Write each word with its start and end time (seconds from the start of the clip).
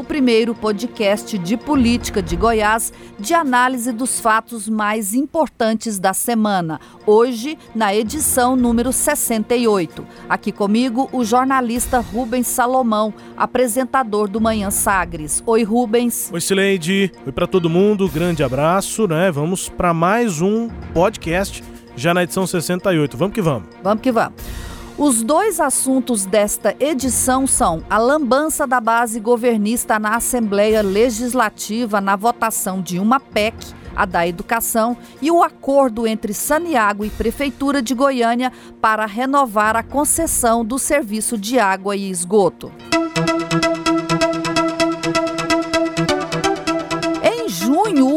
o 0.00 0.04
primeiro 0.04 0.54
podcast 0.54 1.36
de 1.36 1.58
política 1.58 2.22
de 2.22 2.34
Goiás 2.34 2.90
de 3.18 3.34
análise 3.34 3.92
dos 3.92 4.18
fatos 4.18 4.66
mais 4.66 5.12
importantes 5.12 5.98
da 5.98 6.14
semana. 6.14 6.80
Hoje, 7.06 7.58
na 7.74 7.94
edição 7.94 8.56
número 8.56 8.94
68. 8.94 10.06
Aqui 10.26 10.52
comigo, 10.52 11.06
o 11.12 11.22
jornalista 11.22 11.98
Rubens 11.98 12.46
Salomão, 12.46 13.12
apresentador 13.36 14.26
do 14.26 14.40
Manhã 14.40 14.70
Sagres. 14.70 15.42
Oi, 15.44 15.64
Rubens. 15.64 16.30
Oi, 16.32 16.40
Sileide. 16.40 17.12
Oi 17.26 17.32
para 17.32 17.46
todo 17.46 17.68
mundo. 17.68 18.08
Grande 18.08 18.42
abraço, 18.42 19.06
né? 19.06 19.30
Vamos 19.30 19.68
para 19.68 19.92
mais 19.92 20.40
um 20.40 20.70
podcast 20.94 21.62
já 21.94 22.14
na 22.14 22.22
edição 22.22 22.46
68. 22.46 23.18
Vamos 23.18 23.34
que 23.34 23.42
vamos. 23.42 23.68
Vamos 23.82 24.00
que 24.00 24.10
vamos. 24.10 24.69
Os 25.02 25.22
dois 25.22 25.60
assuntos 25.60 26.26
desta 26.26 26.76
edição 26.78 27.46
são 27.46 27.82
a 27.88 27.96
lambança 27.96 28.66
da 28.66 28.78
base 28.82 29.18
governista 29.18 29.98
na 29.98 30.14
Assembleia 30.14 30.82
Legislativa 30.82 32.02
na 32.02 32.16
votação 32.16 32.82
de 32.82 32.98
uma 32.98 33.18
PEC, 33.18 33.56
a 33.96 34.04
da 34.04 34.28
educação, 34.28 34.94
e 35.22 35.30
o 35.30 35.42
acordo 35.42 36.06
entre 36.06 36.34
Saniago 36.34 37.02
e 37.02 37.08
Prefeitura 37.08 37.80
de 37.80 37.94
Goiânia 37.94 38.52
para 38.78 39.06
renovar 39.06 39.74
a 39.74 39.82
concessão 39.82 40.62
do 40.62 40.78
serviço 40.78 41.38
de 41.38 41.58
água 41.58 41.96
e 41.96 42.10
esgoto. 42.10 42.70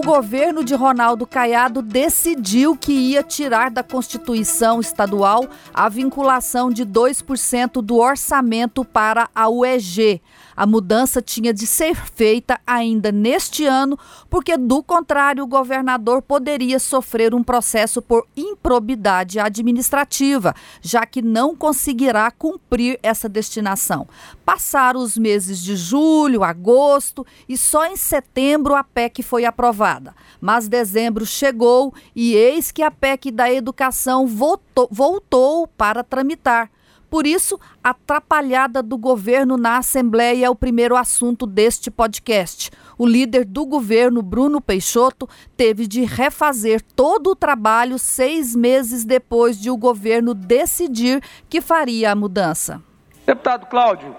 Governo 0.04 0.66
de 0.66 0.76
Ronaldo 0.76 1.26
Caiado 1.26 1.82
decidiu 1.82 2.76
que 2.76 2.92
ia 2.92 3.24
tirar 3.24 3.72
da 3.72 3.82
Constituição 3.82 4.82
Estadual 4.82 5.48
a 5.74 5.88
vinculação 5.88 6.70
de 6.70 6.86
2% 6.86 7.82
do 7.82 7.98
orçamento 7.98 8.84
para 8.84 9.30
a 9.34 9.48
UEG. 9.50 10.22
A 10.56 10.66
mudança 10.66 11.22
tinha 11.22 11.54
de 11.54 11.66
ser 11.66 11.96
feita 11.96 12.60
ainda 12.66 13.12
neste 13.12 13.66
ano, 13.66 13.98
porque, 14.30 14.58
do 14.58 14.84
contrário, 14.84 15.44
o 15.44 15.48
governador 15.48 16.22
poderia 16.22 16.80
sofrer 16.80 17.34
um 17.34 17.44
processo 17.44 18.02
por 18.02 18.28
improbidade 18.36 19.40
administrativa, 19.40 20.54
já 20.82 21.06
que 21.06 21.22
não 21.22 21.56
conseguirá 21.56 22.30
cumprir 22.32 23.00
essa 23.02 23.28
destinação. 23.28 24.08
Passaram 24.46 25.00
os 25.00 25.18
meses 25.18 25.62
de 25.62 25.76
julho, 25.76 26.44
agosto 26.44 27.26
e 27.48 27.58
só 27.58 27.86
em 27.86 27.96
setembro 27.96 28.76
a 28.76 28.84
PEC 28.84 29.24
foi 29.24 29.46
aprovada. 29.46 30.16
Mas 30.40 30.68
dezembro 30.68 31.26
chegou 31.26 31.94
e 32.16 32.36
eis 32.36 32.72
que 32.72 32.82
a 32.82 32.92
PEC 32.92 33.32
da 33.32 33.52
educação 33.52 34.28
voltou, 34.28 34.88
voltou 34.92 35.68
para 35.68 36.04
tramitar. 36.04 36.70
Por 37.14 37.28
isso, 37.28 37.60
a 37.84 37.92
atrapalhada 37.92 38.82
do 38.82 38.98
governo 38.98 39.56
na 39.56 39.78
Assembleia 39.78 40.48
é 40.48 40.50
o 40.50 40.56
primeiro 40.56 40.98
assunto 40.98 41.46
deste 41.46 41.92
podcast. 41.92 42.72
O 42.98 43.06
líder 43.06 43.46
do 43.46 43.68
governo, 43.68 44.24
Bruno 44.24 44.60
Peixoto, 44.60 45.30
teve 45.56 45.86
de 45.86 46.06
refazer 46.06 46.82
todo 46.82 47.30
o 47.30 47.36
trabalho 47.36 48.00
seis 48.00 48.56
meses 48.56 49.06
depois 49.06 49.62
de 49.62 49.70
o 49.70 49.78
governo 49.78 50.34
decidir 50.34 51.22
que 51.48 51.62
faria 51.62 52.12
a 52.12 52.16
mudança. 52.16 52.82
Deputado 53.28 53.68
Cláudio, 53.68 54.16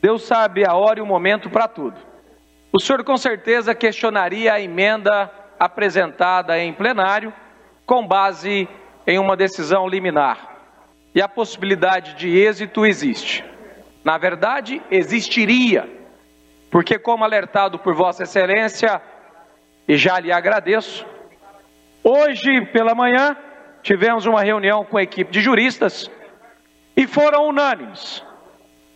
Deus 0.00 0.22
sabe 0.22 0.66
a 0.66 0.74
hora 0.74 1.00
e 1.00 1.02
o 1.02 1.06
momento 1.06 1.50
para 1.50 1.68
tudo. 1.68 1.98
O 2.72 2.80
senhor 2.80 3.04
com 3.04 3.18
certeza 3.18 3.74
questionaria 3.74 4.54
a 4.54 4.58
emenda 4.58 5.30
apresentada 5.60 6.58
em 6.58 6.72
plenário 6.72 7.30
com 7.84 8.08
base 8.08 8.66
em 9.06 9.18
uma 9.18 9.36
decisão 9.36 9.86
liminar 9.86 10.51
e 11.14 11.20
a 11.20 11.28
possibilidade 11.28 12.14
de 12.14 12.28
êxito 12.38 12.86
existe. 12.86 13.44
Na 14.04 14.18
verdade, 14.18 14.82
existiria, 14.90 15.88
porque, 16.70 16.98
como 16.98 17.24
alertado 17.24 17.78
por 17.78 17.94
Vossa 17.94 18.24
Excelência, 18.24 19.00
e 19.86 19.96
já 19.96 20.18
lhe 20.18 20.32
agradeço, 20.32 21.04
hoje 22.02 22.66
pela 22.66 22.94
manhã 22.94 23.36
tivemos 23.82 24.26
uma 24.26 24.42
reunião 24.42 24.84
com 24.84 24.96
a 24.96 25.02
equipe 25.02 25.30
de 25.30 25.40
juristas 25.40 26.10
e 26.96 27.06
foram 27.06 27.48
unânimes. 27.48 28.22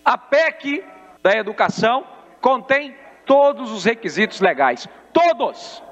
A 0.04 0.16
PEC 0.16 0.84
da 1.22 1.36
educação 1.36 2.04
contém 2.40 2.94
todos 3.24 3.72
os 3.72 3.84
requisitos 3.84 4.40
legais, 4.40 4.88
todos. 5.12 5.82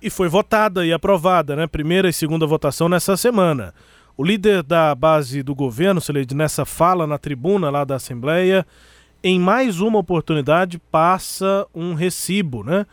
E 0.00 0.10
foi 0.10 0.28
votada 0.28 0.84
e 0.84 0.92
aprovada, 0.92 1.54
né? 1.54 1.66
Primeira 1.66 2.08
e 2.08 2.12
segunda 2.12 2.46
votação 2.46 2.88
nessa 2.88 3.16
semana. 3.16 3.74
O 4.16 4.24
líder 4.24 4.62
da 4.62 4.94
base 4.94 5.42
do 5.42 5.54
governo, 5.54 6.00
Celede, 6.00 6.34
nessa 6.34 6.64
fala 6.64 7.06
na 7.06 7.18
tribuna 7.18 7.70
lá 7.70 7.84
da 7.84 7.96
Assembleia, 7.96 8.66
em 9.22 9.38
mais 9.38 9.80
uma 9.80 9.98
oportunidade 9.98 10.78
passa 10.90 11.66
um 11.74 11.94
recibo, 11.94 12.62
né? 12.62 12.86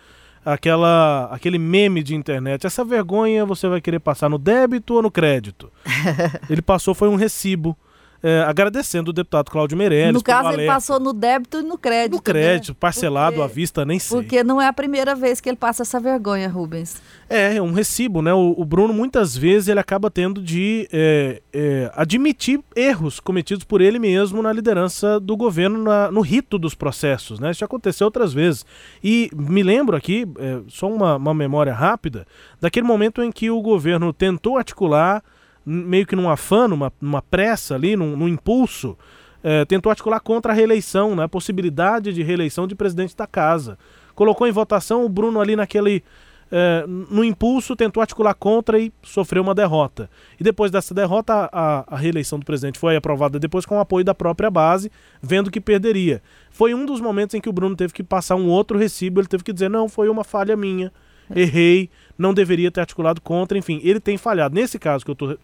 Aquela, 0.46 1.28
aquele 1.32 1.60
meme 1.60 2.02
de 2.02 2.16
internet. 2.16 2.66
Essa 2.66 2.86
vergonha 2.86 3.46
você 3.46 3.68
vai 3.68 3.82
querer 3.82 4.00
passar 4.00 4.30
no 4.30 4.38
débito 4.38 4.94
ou 4.94 5.02
no 5.02 5.12
crédito? 5.12 5.72
Ele 6.50 6.62
passou 6.62 6.96
foi 6.96 7.10
um 7.10 7.16
recibo 7.16 7.78
é, 8.22 8.42
agradecendo 8.42 9.12
o 9.12 9.14
deputado 9.14 9.50
Cláudio 9.50 9.78
Meirelles. 9.78 10.14
No 10.14 10.24
caso, 10.24 10.52
ele 10.52 10.68
passou 10.68 11.00
no 11.00 11.14
débito 11.14 11.60
e 11.60 11.64
no 11.64 11.78
crédito. 11.78 12.16
No 12.16 12.22
crédito, 12.22 12.70
né? 12.70 12.78
parcelado 12.80 13.38
porque, 13.38 13.52
à 13.52 13.54
vista, 13.54 13.86
nem 13.86 13.98
sei. 14.00 14.18
Porque 14.18 14.44
não 14.44 14.62
é 14.62 14.68
a 14.68 14.74
primeira 14.74 15.16
vez 15.16 15.40
que 15.40 15.50
ele 15.50 15.58
passa 15.58 15.84
essa 15.84 16.00
vergonha, 16.00 16.50
Rubens. 16.50 17.02
É, 17.30 17.56
é 17.56 17.62
um 17.62 17.72
recibo, 17.72 18.22
né? 18.22 18.34
O, 18.34 18.56
o 18.58 18.66
Bruno, 18.66 18.94
muitas 18.94 19.38
vezes, 19.38 19.70
ele 19.70 19.80
acaba 19.80 20.12
tendo 20.12 20.42
de 20.42 20.88
é, 20.92 21.42
é, 21.54 21.92
admitir 21.96 22.60
erros 22.76 23.20
cometidos 23.20 23.64
por 23.64 23.82
ele 23.82 24.00
mesmo 24.00 24.42
na 24.42 24.52
liderança 24.52 25.20
do 25.20 25.38
governo, 25.38 25.82
na, 25.84 26.12
no 26.12 26.22
rito 26.22 26.58
dos 26.58 26.76
processos, 26.76 27.40
né? 27.40 27.52
Isso 27.52 27.62
já 27.62 27.66
aconteceu 27.66 28.06
outras 28.06 28.34
vezes. 28.34 28.66
E 29.04 29.30
me 29.34 29.64
lembro 29.64 29.96
aqui, 29.96 30.28
é, 30.38 30.60
só 30.68 30.88
uma, 30.88 31.16
uma 31.16 31.34
memória 31.34 31.74
rápida, 31.74 32.28
daquele 32.60 32.86
momento 32.86 33.24
em 33.24 33.32
que 33.32 33.50
o 33.50 33.62
governo 33.62 34.12
tentou 34.12 34.58
articular 34.58 35.24
meio 35.70 36.06
que 36.06 36.16
num 36.16 36.30
afã, 36.30 36.68
numa, 36.68 36.92
numa 37.00 37.22
pressa 37.22 37.76
ali, 37.76 37.96
num, 37.96 38.18
num 38.18 38.28
impulso, 38.28 38.98
é, 39.44 39.64
tentou 39.66 39.90
articular 39.90 40.20
contra 40.20 40.52
a 40.52 40.56
reeleição, 40.56 41.16
né, 41.16 41.24
a 41.24 41.30
possibilidade 41.30 42.12
de 42.12 42.24
reeleição 42.24 42.68
de 42.68 42.76
presidente 42.76 43.16
da 43.16 43.28
casa. 43.28 43.78
Colocou 44.16 44.48
em 44.48 44.52
votação 44.52 45.06
o 45.06 45.10
Bruno 45.10 45.40
ali 45.40 45.56
naquele. 45.56 46.04
É, 46.52 46.84
no 46.88 47.24
impulso, 47.24 47.76
tentou 47.76 48.02
articular 48.02 48.34
contra 48.34 48.80
e 48.80 48.92
sofreu 49.04 49.44
uma 49.44 49.54
derrota. 49.54 50.10
E 50.40 50.44
depois 50.44 50.72
dessa 50.72 50.96
derrota, 50.96 51.48
a, 51.54 51.86
a 51.88 51.96
reeleição 51.96 52.40
do 52.40 52.46
presidente 52.46 52.80
foi 52.80 52.96
aprovada 52.96 53.38
depois 53.38 53.68
com 53.68 53.76
o 53.76 53.80
apoio 53.80 54.04
da 54.04 54.16
própria 54.16 54.50
base, 54.50 54.92
vendo 55.22 55.52
que 55.52 55.62
perderia. 55.62 56.24
Foi 56.50 56.74
um 56.74 56.88
dos 56.88 57.00
momentos 57.00 57.36
em 57.36 57.40
que 57.40 57.48
o 57.48 57.54
Bruno 57.54 57.76
teve 57.76 57.94
que 57.94 58.02
passar 58.02 58.36
um 58.36 58.48
outro 58.48 58.80
recibo, 58.80 59.22
ele 59.22 59.28
teve 59.28 59.44
que 59.44 59.54
dizer: 59.54 59.70
não, 59.70 59.88
foi 59.88 60.10
uma 60.10 60.24
falha 60.24 60.58
minha 60.58 60.92
errei, 61.36 61.90
não 62.20 62.34
deveria 62.34 62.70
ter 62.70 62.82
articulado 62.82 63.22
contra, 63.22 63.58
enfim, 63.58 63.80
ele 63.82 64.02
tem 64.02 64.18
falhado. 64.18 64.54
Nesse 64.54 64.78
caso 64.78 65.06
que 65.06 65.12
eu 65.12 65.14
estou 65.14 65.38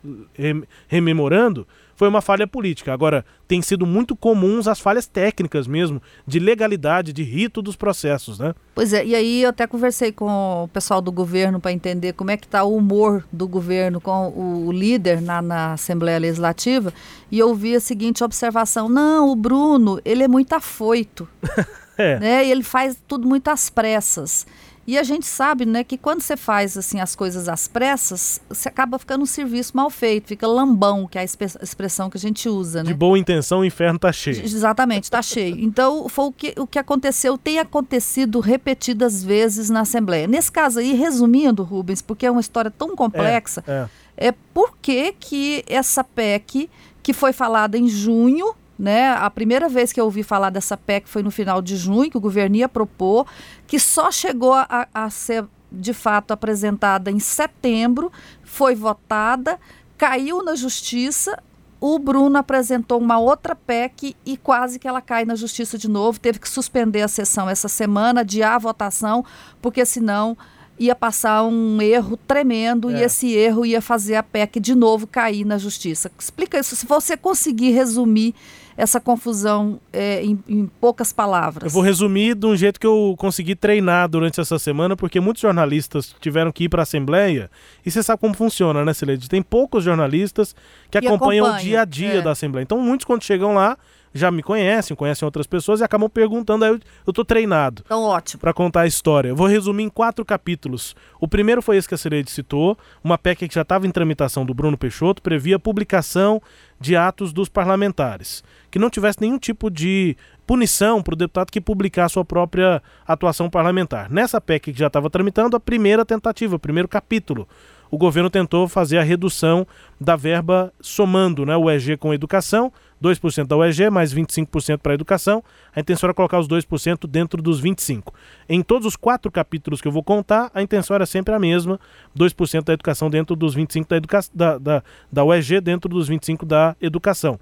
rememorando, 0.89 1.65
foi 1.95 2.09
uma 2.09 2.21
falha 2.21 2.45
política. 2.45 2.93
Agora, 2.93 3.23
tem 3.47 3.61
sido 3.61 3.85
muito 3.85 4.13
comuns 4.13 4.67
as 4.67 4.81
falhas 4.81 5.07
técnicas 5.07 5.65
mesmo, 5.65 6.01
de 6.27 6.37
legalidade, 6.37 7.13
de 7.13 7.23
rito 7.23 7.61
dos 7.61 7.77
processos, 7.77 8.37
né? 8.37 8.53
Pois 8.73 8.91
é, 8.91 9.05
e 9.05 9.15
aí 9.15 9.43
eu 9.43 9.49
até 9.51 9.65
conversei 9.65 10.11
com 10.11 10.63
o 10.65 10.67
pessoal 10.67 10.99
do 10.99 11.13
governo 11.13 11.61
para 11.61 11.71
entender 11.71 12.11
como 12.11 12.31
é 12.31 12.35
que 12.35 12.45
está 12.45 12.65
o 12.65 12.75
humor 12.75 13.25
do 13.31 13.47
governo 13.47 14.01
com 14.01 14.33
o 14.35 14.69
líder 14.69 15.21
na, 15.21 15.41
na 15.41 15.73
Assembleia 15.73 16.19
Legislativa, 16.19 16.93
e 17.31 17.39
eu 17.39 17.55
vi 17.55 17.73
a 17.75 17.79
seguinte 17.79 18.21
observação, 18.21 18.89
não, 18.89 19.31
o 19.31 19.35
Bruno, 19.35 20.01
ele 20.03 20.23
é 20.23 20.27
muito 20.27 20.51
afoito, 20.51 21.25
é. 21.97 22.19
né? 22.19 22.45
E 22.45 22.51
ele 22.51 22.63
faz 22.63 23.01
tudo 23.07 23.25
muito 23.25 23.47
às 23.47 23.69
pressas. 23.69 24.45
E 24.87 24.99
a 24.99 25.03
gente 25.03 25.25
sabe, 25.25 25.65
né, 25.65 25.83
que 25.83 25.97
quando 25.97 26.21
você 26.21 26.37
faz 26.37 26.77
assim 26.77 26.99
as 26.99 27.15
coisas 27.15 27.49
às 27.49 27.67
pressas, 27.67 28.39
você 28.47 28.69
acaba 28.69 28.99
ficando 28.99 29.23
um 29.23 29.25
serviço 29.25 29.75
mal 29.75 29.89
feito, 29.89 30.27
fica 30.27 30.45
lambão, 30.47 31.07
que 31.07 31.17
é 31.17 31.21
a 31.21 31.23
expressão 31.23 32.09
que 32.09 32.17
a 32.17 32.19
gente 32.19 32.47
usa, 32.47 32.83
né? 32.83 32.89
De 32.89 32.93
boa 32.93 33.17
intenção, 33.17 33.61
o 33.61 33.65
inferno 33.65 33.97
tá 33.97 34.11
cheio. 34.11 34.43
Exatamente, 34.43 35.09
tá 35.09 35.23
cheio. 35.23 35.57
Então, 35.59 36.07
foi 36.07 36.25
o 36.25 36.31
que, 36.31 36.53
o 36.57 36.67
que 36.67 36.77
aconteceu, 36.77 37.35
tem 37.35 37.57
acontecido 37.57 38.39
repetidas 38.39 39.23
vezes 39.23 39.71
na 39.71 39.81
Assembleia. 39.81 40.27
Nesse 40.27 40.51
caso 40.51 40.79
aí, 40.79 40.93
resumindo, 40.93 41.63
Rubens, 41.63 42.03
porque 42.03 42.27
é 42.27 42.31
uma 42.31 42.41
história 42.41 42.69
tão 42.69 42.95
complexa, 42.95 43.63
é, 43.65 43.87
é. 44.17 44.27
é 44.27 44.33
por 44.53 44.77
que 44.79 45.13
que 45.13 45.63
essa 45.67 46.03
PEC, 46.03 46.69
que 47.01 47.11
foi 47.11 47.33
falada 47.33 47.75
em 47.75 47.87
junho, 47.87 48.53
né? 48.77 49.09
A 49.13 49.29
primeira 49.29 49.69
vez 49.69 49.91
que 49.91 49.99
eu 49.99 50.05
ouvi 50.05 50.23
falar 50.23 50.49
dessa 50.49 50.75
PEC 50.75 51.07
foi 51.07 51.23
no 51.23 51.31
final 51.31 51.61
de 51.61 51.75
junho, 51.77 52.11
que 52.11 52.17
o 52.17 52.21
governo 52.21 52.55
ia 52.55 52.69
propor, 52.69 53.25
que 53.65 53.79
só 53.79 54.11
chegou 54.11 54.53
a, 54.53 54.87
a 54.93 55.09
ser 55.09 55.45
de 55.71 55.93
fato 55.93 56.31
apresentada 56.31 57.11
em 57.11 57.19
setembro, 57.19 58.11
foi 58.43 58.75
votada, 58.75 59.59
caiu 59.97 60.43
na 60.43 60.55
justiça, 60.55 61.41
o 61.79 61.99
Bruno 61.99 62.37
apresentou 62.37 62.99
uma 62.99 63.19
outra 63.19 63.55
PEC 63.55 64.15
e 64.25 64.37
quase 64.37 64.79
que 64.79 64.87
ela 64.87 65.01
cai 65.01 65.25
na 65.25 65.35
justiça 65.35 65.77
de 65.77 65.89
novo. 65.89 66.19
Teve 66.19 66.39
que 66.39 66.49
suspender 66.49 67.01
a 67.01 67.07
sessão 67.07 67.49
essa 67.49 67.67
semana, 67.67 68.21
adiar 68.21 68.55
a 68.55 68.59
votação, 68.59 69.23
porque 69.61 69.85
senão 69.85 70.37
ia 70.79 70.95
passar 70.95 71.43
um 71.43 71.81
erro 71.81 72.17
tremendo 72.17 72.89
é. 72.89 72.99
e 72.99 73.03
esse 73.03 73.31
erro 73.33 73.65
ia 73.65 73.81
fazer 73.81 74.15
a 74.15 74.23
PEC 74.23 74.59
de 74.59 74.75
novo 74.75 75.07
cair 75.07 75.45
na 75.45 75.57
justiça. 75.57 76.11
Explica 76.17 76.59
isso, 76.59 76.75
se 76.75 76.85
você 76.85 77.15
conseguir 77.15 77.71
resumir 77.71 78.33
essa 78.77 78.99
confusão 78.99 79.79
é, 79.93 80.23
em, 80.23 80.37
em, 80.47 80.65
poucas 80.79 81.13
palavras. 81.13 81.63
Eu 81.63 81.69
vou 81.69 81.81
resumir 81.81 82.35
de 82.35 82.45
um 82.45 82.55
jeito 82.55 82.79
que 82.79 82.85
eu 82.85 83.15
consegui 83.17 83.55
treinar 83.55 84.09
durante 84.09 84.41
essa 84.41 84.59
semana, 84.59 84.95
porque 84.97 85.19
muitos 85.19 85.41
jornalistas 85.41 86.13
tiveram 86.19 86.51
que 86.51 86.65
ir 86.65 86.69
para 86.69 86.81
a 86.81 86.83
Assembleia 86.83 87.49
e 87.85 87.91
você 87.91 88.03
sabe 88.03 88.19
como 88.19 88.33
funciona, 88.33 88.83
né, 88.83 88.93
Celede? 88.93 89.29
Tem 89.29 89.41
poucos 89.41 89.83
jornalistas 89.83 90.55
que 90.91 90.97
acompanham 90.97 91.45
acompanha, 91.45 91.61
o 91.61 91.65
dia 91.65 91.81
a 91.81 91.85
dia 91.85 92.19
é. 92.19 92.21
da 92.21 92.31
Assembleia. 92.31 92.63
Então, 92.63 92.79
muitos, 92.79 93.05
quando 93.05 93.23
chegam 93.23 93.53
lá, 93.53 93.77
já 94.15 94.31
me 94.31 94.41
conhecem, 94.41 94.95
conhecem 94.95 95.25
outras 95.25 95.45
pessoas 95.45 95.81
e 95.81 95.83
acabam 95.83 96.09
perguntando, 96.09 96.63
aí 96.63 96.71
eu, 96.71 96.79
eu 97.05 97.11
tô 97.11 97.25
treinado. 97.25 97.83
Então, 97.85 98.01
ótimo. 98.01 98.39
Para 98.39 98.53
contar 98.53 98.81
a 98.81 98.87
história. 98.87 99.27
Eu 99.27 99.35
vou 99.35 99.45
resumir 99.45 99.83
em 99.83 99.89
quatro 99.89 100.23
capítulos. 100.23 100.95
O 101.19 101.27
primeiro 101.27 101.61
foi 101.61 101.75
esse 101.75 101.85
que 101.85 101.93
a 101.93 101.97
Cireide 101.97 102.31
citou, 102.31 102.77
uma 103.03 103.17
PEC 103.17 103.49
que 103.49 103.53
já 103.53 103.63
estava 103.63 103.85
em 103.85 103.91
tramitação 103.91 104.45
do 104.45 104.53
Bruno 104.53 104.77
Peixoto, 104.77 105.21
previa 105.21 105.57
a 105.57 105.59
publicação 105.59 106.41
de 106.79 106.95
atos 106.95 107.33
dos 107.33 107.49
parlamentares, 107.49 108.41
que 108.71 108.79
não 108.79 108.89
tivesse 108.89 109.19
nenhum 109.19 109.37
tipo 109.37 109.69
de 109.69 110.15
punição 110.47 111.01
para 111.03 111.13
o 111.13 111.17
deputado 111.17 111.51
que 111.51 111.59
publicar 111.59 112.07
sua 112.07 112.23
própria 112.23 112.81
atuação 113.05 113.49
parlamentar. 113.49 114.09
Nessa 114.09 114.39
PEC 114.39 114.71
que 114.71 114.79
já 114.79 114.87
estava 114.87 115.09
tramitando, 115.09 115.57
a 115.57 115.59
primeira 115.59 116.05
tentativa, 116.05 116.55
o 116.55 116.59
primeiro 116.59 116.87
capítulo 116.87 117.47
o 117.89 117.97
governo 117.97 118.29
tentou 118.29 118.67
fazer 118.67 118.97
a 118.97 119.03
redução 119.03 119.65
da 119.99 120.15
verba 120.15 120.73
somando 120.81 121.45
né, 121.45 121.55
o 121.55 121.69
EG 121.69 121.97
com 121.97 122.13
educação, 122.13 122.71
2% 123.05 123.45
da 123.45 123.55
UEG 123.55 123.89
mais 123.89 124.13
25% 124.13 124.79
para 124.79 124.93
a 124.93 124.95
educação. 124.95 125.43
A 125.75 125.79
intenção 125.79 126.07
era 126.07 126.13
colocar 126.13 126.39
os 126.39 126.47
2% 126.47 127.07
dentro 127.07 127.41
dos 127.41 127.61
25%. 127.61 128.03
Em 128.49 128.61
todos 128.61 128.87
os 128.87 128.95
quatro 128.95 129.31
capítulos 129.31 129.81
que 129.81 129.87
eu 129.87 129.91
vou 129.91 130.03
contar, 130.03 130.49
a 130.53 130.61
intenção 130.61 130.95
era 130.95 131.05
sempre 131.05 131.33
a 131.33 131.39
mesma: 131.39 131.79
2% 132.17 132.63
da 132.63 132.73
educação 132.73 133.09
dentro 133.09 133.35
dos 133.35 133.55
25% 133.55 133.87
da, 133.87 133.97
educa 133.97 134.19
da, 134.33 134.57
da, 134.57 134.83
da 135.11 135.23
UEG 135.23 135.61
dentro 135.61 135.89
dos 135.89 136.09
25% 136.09 136.45
da 136.45 136.75
educação. 136.81 137.39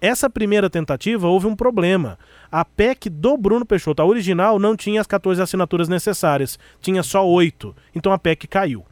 Essa 0.00 0.28
primeira 0.28 0.68
tentativa 0.68 1.28
houve 1.28 1.46
um 1.46 1.56
problema. 1.56 2.18
A 2.50 2.64
PEC 2.64 3.08
do 3.08 3.38
Bruno 3.38 3.64
Peixoto, 3.64 4.02
a 4.02 4.04
original, 4.04 4.58
não 4.58 4.76
tinha 4.76 5.00
as 5.00 5.06
14 5.06 5.40
assinaturas 5.40 5.88
necessárias, 5.88 6.58
tinha 6.80 7.02
só 7.02 7.26
8. 7.26 7.74
Então 7.94 8.12
a 8.12 8.18
PEC 8.18 8.46
caiu. 8.46 8.84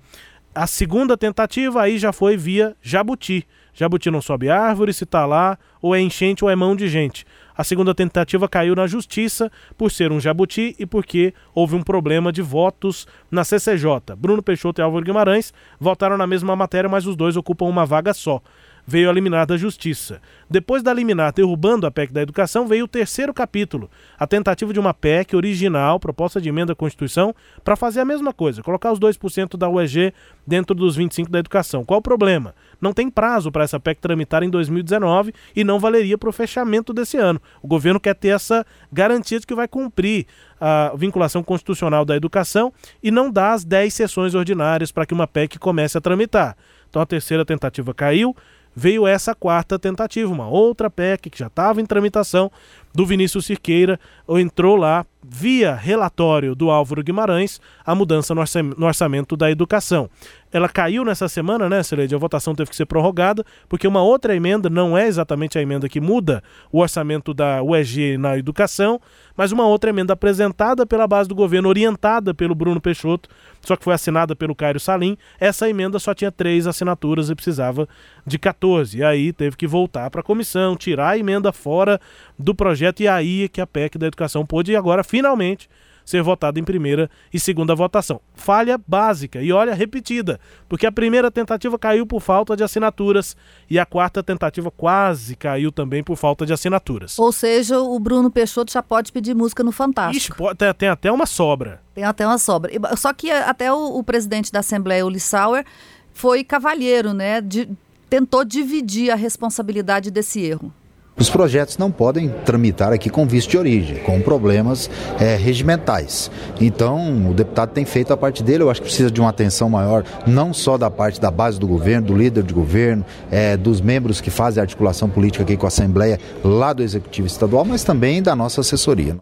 A 0.54 0.66
segunda 0.66 1.16
tentativa 1.16 1.82
aí 1.82 1.98
já 1.98 2.12
foi 2.12 2.36
via 2.36 2.76
Jabuti. 2.80 3.46
Jabuti 3.74 4.10
não 4.10 4.20
sobe 4.20 4.50
árvore, 4.50 4.92
se 4.92 5.06
tá 5.06 5.24
lá, 5.24 5.58
ou 5.80 5.94
é 5.94 6.00
enchente 6.00 6.44
ou 6.44 6.50
é 6.50 6.56
mão 6.56 6.76
de 6.76 6.88
gente. 6.88 7.24
A 7.56 7.64
segunda 7.64 7.94
tentativa 7.94 8.48
caiu 8.48 8.74
na 8.74 8.86
justiça 8.86 9.50
por 9.76 9.90
ser 9.90 10.10
um 10.12 10.20
jabuti 10.20 10.74
e 10.78 10.86
porque 10.86 11.34
houve 11.54 11.74
um 11.74 11.82
problema 11.82 12.32
de 12.32 12.42
votos 12.42 13.06
na 13.30 13.44
CCJ. 13.44 14.16
Bruno 14.16 14.42
Peixoto 14.42 14.80
e 14.80 14.82
Álvaro 14.82 15.04
Guimarães 15.04 15.52
votaram 15.78 16.16
na 16.16 16.26
mesma 16.26 16.56
matéria, 16.56 16.88
mas 16.88 17.06
os 17.06 17.16
dois 17.16 17.36
ocupam 17.36 17.66
uma 17.66 17.84
vaga 17.84 18.14
só 18.14 18.40
veio 18.86 19.08
a 19.08 19.12
liminar 19.12 19.46
da 19.46 19.56
Justiça. 19.56 20.20
Depois 20.50 20.82
da 20.82 20.92
liminar 20.92 21.32
derrubando 21.32 21.86
a 21.86 21.90
PEC 21.90 22.12
da 22.12 22.22
Educação, 22.22 22.66
veio 22.66 22.84
o 22.84 22.88
terceiro 22.88 23.32
capítulo, 23.32 23.90
a 24.18 24.26
tentativa 24.26 24.72
de 24.72 24.80
uma 24.80 24.92
PEC 24.92 25.34
original, 25.34 25.98
proposta 25.98 26.40
de 26.40 26.48
emenda 26.48 26.72
à 26.72 26.76
Constituição, 26.76 27.34
para 27.64 27.76
fazer 27.76 28.00
a 28.00 28.04
mesma 28.04 28.32
coisa, 28.32 28.62
colocar 28.62 28.92
os 28.92 28.98
2% 28.98 29.56
da 29.56 29.68
UEG 29.68 30.12
dentro 30.46 30.74
dos 30.74 30.98
25% 30.98 31.30
da 31.30 31.38
educação. 31.38 31.84
Qual 31.84 32.00
o 32.00 32.02
problema? 32.02 32.54
Não 32.80 32.92
tem 32.92 33.08
prazo 33.08 33.50
para 33.50 33.64
essa 33.64 33.78
PEC 33.78 34.00
tramitar 34.00 34.42
em 34.42 34.50
2019 34.50 35.32
e 35.54 35.64
não 35.64 35.78
valeria 35.78 36.18
para 36.18 36.28
o 36.28 36.32
fechamento 36.32 36.92
desse 36.92 37.16
ano. 37.16 37.40
O 37.62 37.68
governo 37.68 38.00
quer 38.00 38.14
ter 38.14 38.28
essa 38.28 38.66
garantia 38.92 39.38
de 39.38 39.46
que 39.46 39.54
vai 39.54 39.68
cumprir 39.68 40.26
a 40.60 40.92
vinculação 40.96 41.42
constitucional 41.42 42.04
da 42.04 42.16
educação 42.16 42.72
e 43.02 43.10
não 43.10 43.30
dá 43.30 43.52
as 43.52 43.64
10 43.64 43.94
sessões 43.94 44.34
ordinárias 44.34 44.92
para 44.92 45.06
que 45.06 45.14
uma 45.14 45.26
PEC 45.26 45.58
comece 45.58 45.96
a 45.96 46.00
tramitar. 46.00 46.56
Então 46.88 47.00
a 47.00 47.06
terceira 47.06 47.44
tentativa 47.44 47.94
caiu, 47.94 48.36
veio 48.74 49.06
essa 49.06 49.34
quarta 49.34 49.78
tentativa, 49.78 50.32
uma 50.32 50.48
outra 50.48 50.90
PEC 50.90 51.30
que 51.30 51.38
já 51.38 51.46
estava 51.46 51.80
em 51.80 51.86
tramitação 51.86 52.50
do 52.94 53.06
Vinícius 53.06 53.46
Cirqueira, 53.46 53.98
entrou 54.28 54.76
lá 54.76 55.06
via 55.24 55.74
relatório 55.74 56.54
do 56.54 56.70
Álvaro 56.70 57.02
Guimarães 57.02 57.60
a 57.86 57.94
mudança 57.94 58.34
no 58.34 58.86
orçamento 58.86 59.36
da 59.36 59.50
educação. 59.50 60.10
Ela 60.50 60.68
caiu 60.68 61.04
nessa 61.04 61.28
semana, 61.28 61.68
né, 61.68 61.82
Celede? 61.82 62.14
A 62.14 62.18
votação 62.18 62.54
teve 62.54 62.68
que 62.68 62.76
ser 62.76 62.84
prorrogada, 62.84 63.44
porque 63.68 63.86
uma 63.86 64.02
outra 64.02 64.36
emenda, 64.36 64.68
não 64.68 64.98
é 64.98 65.06
exatamente 65.06 65.56
a 65.58 65.62
emenda 65.62 65.88
que 65.88 66.00
muda 66.00 66.42
o 66.70 66.80
orçamento 66.80 67.32
da 67.32 67.62
UEG 67.62 68.18
na 68.18 68.36
educação, 68.36 69.00
mas 69.34 69.52
uma 69.52 69.66
outra 69.66 69.88
emenda 69.90 70.12
apresentada 70.12 70.84
pela 70.84 71.06
base 71.06 71.28
do 71.28 71.34
governo, 71.34 71.68
orientada 71.68 72.34
pelo 72.34 72.54
Bruno 72.54 72.80
Peixoto, 72.80 73.30
só 73.62 73.76
que 73.76 73.84
foi 73.84 73.94
assinada 73.94 74.36
pelo 74.36 74.54
Cairo 74.54 74.80
Salim. 74.80 75.16
Essa 75.40 75.70
emenda 75.70 75.98
só 75.98 76.12
tinha 76.12 76.30
três 76.30 76.66
assinaturas 76.66 77.30
e 77.30 77.34
precisava 77.34 77.88
de 78.26 78.38
14. 78.38 78.98
E 78.98 79.04
aí 79.04 79.32
teve 79.32 79.56
que 79.56 79.66
voltar 79.66 80.10
para 80.10 80.20
a 80.20 80.24
comissão, 80.24 80.76
tirar 80.76 81.10
a 81.10 81.18
emenda 81.18 81.50
fora 81.52 81.98
do 82.38 82.54
projeto, 82.54 82.81
e 83.02 83.08
aí 83.08 83.44
é 83.44 83.48
que 83.48 83.60
a 83.60 83.66
PEC 83.66 83.98
da 83.98 84.06
educação 84.06 84.44
pôde 84.44 84.74
agora 84.74 85.04
finalmente 85.04 85.68
ser 86.04 86.22
votada 86.22 86.58
em 86.58 86.64
primeira 86.64 87.10
e 87.32 87.38
segunda 87.38 87.74
votação. 87.74 88.20
Falha 88.34 88.78
básica 88.86 89.42
e 89.42 89.52
olha 89.52 89.74
repetida, 89.74 90.40
porque 90.68 90.86
a 90.86 90.92
primeira 90.92 91.30
tentativa 91.30 91.78
caiu 91.78 92.06
por 92.06 92.20
falta 92.20 92.56
de 92.56 92.62
assinaturas 92.62 93.36
e 93.68 93.78
a 93.78 93.86
quarta 93.86 94.22
tentativa 94.22 94.70
quase 94.70 95.36
caiu 95.36 95.70
também 95.70 96.02
por 96.02 96.16
falta 96.16 96.44
de 96.44 96.52
assinaturas. 96.52 97.18
Ou 97.18 97.32
seja, 97.32 97.78
o 97.80 97.98
Bruno 97.98 98.30
Peixoto 98.30 98.72
já 98.72 98.82
pode 98.82 99.12
pedir 99.12 99.34
música 99.34 99.62
no 99.62 99.72
Fantástico. 99.72 100.44
Ixi, 100.44 100.74
tem, 100.76 100.88
até 100.88 101.10
uma 101.10 101.26
sobra. 101.26 101.80
Tem 101.94 102.04
até 102.04 102.26
uma 102.26 102.38
sobra. 102.38 102.70
Só 102.96 103.12
que 103.12 103.30
até 103.30 103.72
o, 103.72 103.98
o 103.98 104.04
presidente 104.04 104.52
da 104.52 104.60
Assembleia, 104.60 105.06
o 105.06 105.10
Lissauer, 105.10 105.64
foi 106.12 106.44
cavalheiro, 106.44 107.12
né? 107.12 107.40
De, 107.40 107.68
tentou 108.08 108.44
dividir 108.44 109.10
a 109.10 109.14
responsabilidade 109.14 110.10
desse 110.10 110.40
erro. 110.40 110.72
Os 111.18 111.28
projetos 111.28 111.78
não 111.78 111.90
podem 111.90 112.28
tramitar 112.44 112.92
aqui 112.92 113.10
com 113.10 113.26
visto 113.26 113.50
de 113.50 113.58
origem, 113.58 113.96
com 113.98 114.20
problemas 114.20 114.90
é, 115.20 115.36
regimentais. 115.36 116.30
Então, 116.60 117.30
o 117.30 117.34
deputado 117.34 117.70
tem 117.70 117.84
feito 117.84 118.12
a 118.12 118.16
parte 118.16 118.42
dele, 118.42 118.62
eu 118.62 118.70
acho 118.70 118.80
que 118.80 118.86
precisa 118.86 119.10
de 119.10 119.20
uma 119.20 119.30
atenção 119.30 119.68
maior, 119.68 120.04
não 120.26 120.52
só 120.52 120.78
da 120.78 120.90
parte 120.90 121.20
da 121.20 121.30
base 121.30 121.60
do 121.60 121.66
governo, 121.66 122.08
do 122.08 122.16
líder 122.16 122.42
de 122.42 122.54
governo, 122.54 123.04
é, 123.30 123.56
dos 123.56 123.80
membros 123.80 124.20
que 124.20 124.30
fazem 124.30 124.60
a 124.60 124.64
articulação 124.64 125.08
política 125.08 125.44
aqui 125.44 125.56
com 125.56 125.66
a 125.66 125.68
Assembleia, 125.68 126.18
lá 126.42 126.72
do 126.72 126.82
Executivo 126.82 127.26
Estadual, 127.26 127.64
mas 127.64 127.84
também 127.84 128.22
da 128.22 128.34
nossa 128.34 128.60
assessoria. 128.62 129.16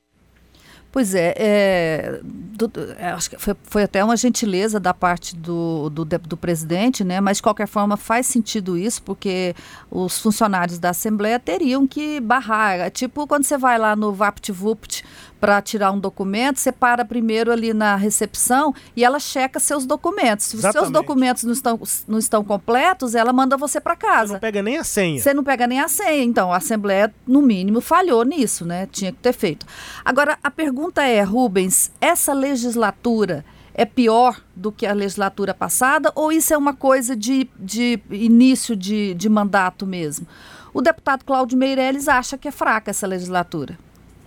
Pois 0.92 1.14
é, 1.14 1.34
é, 1.36 2.20
do, 2.24 2.68
é, 2.98 3.10
acho 3.12 3.30
que 3.30 3.38
foi, 3.38 3.54
foi, 3.62 3.82
até 3.84 4.02
uma 4.02 4.16
gentileza 4.16 4.80
da 4.80 4.92
parte 4.92 5.36
do, 5.36 5.88
do, 5.88 6.04
do, 6.04 6.36
presidente, 6.36 7.04
né? 7.04 7.20
mas 7.20 7.36
de 7.36 7.44
qualquer 7.44 7.68
forma 7.68 7.96
faz 7.96 8.26
sentido 8.26 8.76
isso, 8.76 9.00
porque 9.02 9.54
os 9.88 10.18
funcionários 10.18 10.80
da 10.80 10.90
Assembleia 10.90 11.38
teriam 11.38 11.86
que 11.86 12.18
barrar. 12.18 12.80
É 12.80 12.90
tipo 12.90 13.24
quando 13.28 13.44
você 13.44 13.56
vai 13.56 13.78
lá 13.78 13.94
no 13.94 14.12
VaptVupt 14.12 15.04
para 15.40 15.60
tirar 15.62 15.90
um 15.90 15.98
documento, 15.98 16.58
você 16.58 16.70
para 16.70 17.04
primeiro 17.04 17.50
ali 17.50 17.72
na 17.72 17.96
recepção 17.96 18.74
e 18.94 19.04
ela 19.04 19.18
checa 19.18 19.58
seus 19.58 19.86
documentos. 19.86 20.46
Se 20.46 20.56
os 20.56 20.62
seus 20.62 20.90
documentos 20.90 21.44
não 21.44 21.52
estão, 21.52 21.80
não 22.06 22.18
estão 22.18 22.44
completos, 22.44 23.14
ela 23.14 23.32
manda 23.32 23.56
você 23.56 23.80
para 23.80 23.96
casa. 23.96 24.26
Você 24.26 24.32
não 24.34 24.40
pega 24.40 24.62
nem 24.62 24.76
a 24.76 24.84
senha. 24.84 25.20
Você 25.20 25.34
não 25.34 25.44
pega 25.44 25.66
nem 25.66 25.80
a 25.80 25.88
senha. 25.88 26.22
Então, 26.22 26.52
a 26.52 26.58
Assembleia, 26.58 27.12
no 27.26 27.40
mínimo, 27.40 27.80
falhou 27.80 28.24
nisso, 28.24 28.66
né? 28.66 28.86
Tinha 28.92 29.10
que 29.10 29.18
ter 29.18 29.32
feito. 29.32 29.64
Agora, 30.04 30.38
a 30.42 30.50
pergunta 30.50 31.02
é, 31.02 31.22
Rubens, 31.22 31.90
essa 32.00 32.34
legislatura 32.34 33.44
é 33.72 33.86
pior 33.86 34.40
do 34.54 34.70
que 34.70 34.84
a 34.84 34.92
legislatura 34.92 35.54
passada 35.54 36.12
ou 36.14 36.30
isso 36.30 36.52
é 36.52 36.58
uma 36.58 36.74
coisa 36.74 37.16
de, 37.16 37.48
de 37.58 37.98
início 38.10 38.76
de, 38.76 39.14
de 39.14 39.28
mandato 39.28 39.86
mesmo? 39.86 40.26
O 40.74 40.82
deputado 40.82 41.24
Cláudio 41.24 41.56
Meirelles 41.56 42.08
acha 42.08 42.36
que 42.36 42.46
é 42.46 42.50
fraca 42.50 42.90
essa 42.90 43.06
legislatura. 43.06 43.78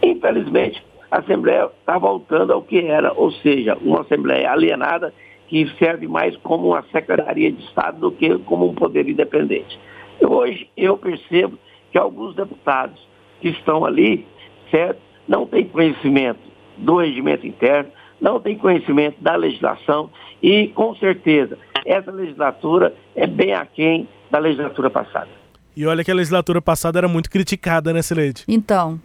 Infelizmente, 0.02 0.84
a 1.14 1.20
Assembleia 1.20 1.70
está 1.80 2.00
voltando 2.00 2.52
ao 2.54 2.64
que 2.64 2.80
era, 2.80 3.14
ou 3.14 3.32
seja, 3.34 3.78
uma 3.82 4.02
Assembleia 4.02 4.52
alienada 4.52 5.14
que 5.48 5.72
serve 5.78 6.08
mais 6.08 6.36
como 6.38 6.70
uma 6.70 6.82
Secretaria 6.92 7.52
de 7.52 7.64
Estado 7.66 8.00
do 8.00 8.12
que 8.12 8.36
como 8.40 8.70
um 8.70 8.74
poder 8.74 9.08
independente. 9.08 9.80
Hoje 10.20 10.68
eu 10.76 10.98
percebo 10.98 11.60
que 11.92 12.00
alguns 12.00 12.36
deputados 12.36 13.00
que 13.40 13.50
estão 13.50 13.86
ali, 13.86 14.26
certo, 14.72 15.00
não 15.28 15.46
têm 15.46 15.66
conhecimento 15.66 16.40
do 16.78 16.98
regimento 16.98 17.46
interno, 17.46 17.92
não 18.20 18.40
têm 18.40 18.58
conhecimento 18.58 19.22
da 19.22 19.36
legislação 19.36 20.10
e, 20.42 20.70
com 20.70 20.96
certeza, 20.96 21.60
essa 21.86 22.12
legislatura 22.12 22.92
é 23.16 23.28
bem 23.28 23.54
aquém 23.54 24.10
da 24.32 24.40
legislatura 24.40 24.90
passada. 24.90 25.30
E 25.76 25.86
olha 25.86 26.04
que 26.04 26.12
a 26.12 26.16
legislatura 26.16 26.62
passada 26.62 27.00
era 27.00 27.08
muito 27.08 27.30
criticada, 27.30 27.94
né, 27.94 28.02
Sileide? 28.02 28.44
Então, 28.48 29.00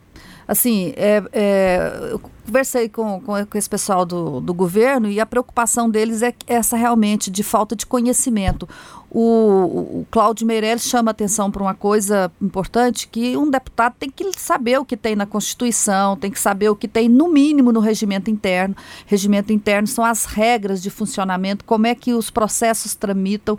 Assim, 0.48 0.94
é, 0.96 1.22
é, 1.30 2.08
eu 2.12 2.18
conversei 2.18 2.88
com, 2.88 3.20
com, 3.20 3.36
esse 3.54 3.68
pessoal 3.68 4.06
do, 4.06 4.40
do 4.40 4.54
governo 4.54 5.10
e 5.10 5.20
a 5.20 5.26
preocupação 5.26 5.90
deles 5.90 6.22
é 6.22 6.32
essa 6.46 6.74
realmente 6.74 7.30
de 7.30 7.42
falta 7.42 7.76
de 7.76 7.84
conhecimento. 7.84 8.66
O, 9.10 10.00
o 10.00 10.06
Cláudio 10.10 10.46
Meirelles 10.46 10.84
chama 10.84 11.10
atenção 11.10 11.50
para 11.50 11.62
uma 11.62 11.74
coisa 11.74 12.32
importante, 12.40 13.08
que 13.08 13.36
um 13.36 13.50
deputado 13.50 13.94
tem 13.98 14.10
que 14.10 14.32
saber 14.38 14.78
o 14.78 14.86
que 14.86 14.96
tem 14.96 15.14
na 15.14 15.26
Constituição, 15.26 16.16
tem 16.16 16.30
que 16.30 16.40
saber 16.40 16.70
o 16.70 16.76
que 16.76 16.88
tem, 16.88 17.10
no 17.10 17.28
mínimo, 17.28 17.70
no 17.70 17.80
regimento 17.80 18.30
interno. 18.30 18.74
Regimento 19.04 19.52
interno 19.52 19.86
são 19.86 20.02
as 20.02 20.24
regras 20.24 20.82
de 20.82 20.88
funcionamento, 20.88 21.62
como 21.62 21.86
é 21.86 21.94
que 21.94 22.14
os 22.14 22.30
processos 22.30 22.94
tramitam. 22.94 23.58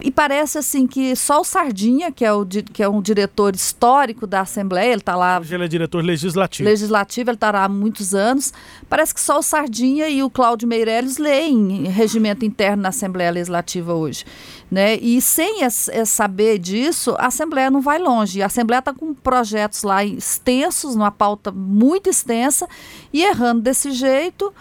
E 0.00 0.10
parece 0.10 0.58
assim 0.58 0.86
que 0.86 1.14
só 1.14 1.40
o 1.40 1.44
Sardinha, 1.44 2.10
que 2.10 2.24
é, 2.24 2.32
o, 2.32 2.44
que 2.44 2.82
é 2.82 2.88
um 2.88 3.00
diretor 3.00 3.54
histórico 3.54 4.26
da 4.26 4.40
Assembleia, 4.40 4.90
ele 4.90 5.00
está 5.00 5.14
lá. 5.14 5.38
Hoje 5.38 5.54
ele 5.54 5.64
é 5.64 5.68
diretor 5.68 6.02
legislativo. 6.02 6.68
Legislativo, 6.68 7.30
ele 7.30 7.36
está 7.36 7.52
lá 7.52 7.64
há 7.64 7.68
muitos 7.68 8.14
anos. 8.14 8.52
Parece 8.88 9.14
que 9.14 9.20
só 9.20 9.38
o 9.38 9.42
Sardinha 9.42 10.08
e 10.08 10.22
o 10.22 10.28
Cláudio 10.28 10.66
Meirelles 10.66 11.18
leem 11.18 11.84
regimento 11.84 12.44
interno 12.44 12.82
na 12.82 12.88
Assembleia 12.88 13.30
Legislativa 13.30 13.94
hoje. 13.94 14.24
Né? 14.68 14.96
E 14.96 15.20
sem 15.20 15.62
es, 15.62 15.88
es 15.88 16.08
saber 16.08 16.58
disso, 16.58 17.14
a 17.18 17.26
Assembleia 17.26 17.70
não 17.70 17.80
vai 17.80 17.98
longe. 17.98 18.42
A 18.42 18.46
Assembleia 18.46 18.80
está 18.80 18.92
com 18.92 19.14
projetos 19.14 19.84
lá 19.84 20.04
extensos, 20.04 20.96
numa 20.96 21.12
pauta 21.12 21.52
muito 21.52 22.10
extensa, 22.10 22.66
e 23.12 23.22
errando 23.22 23.60
desse 23.60 23.92
jeito 23.92 24.52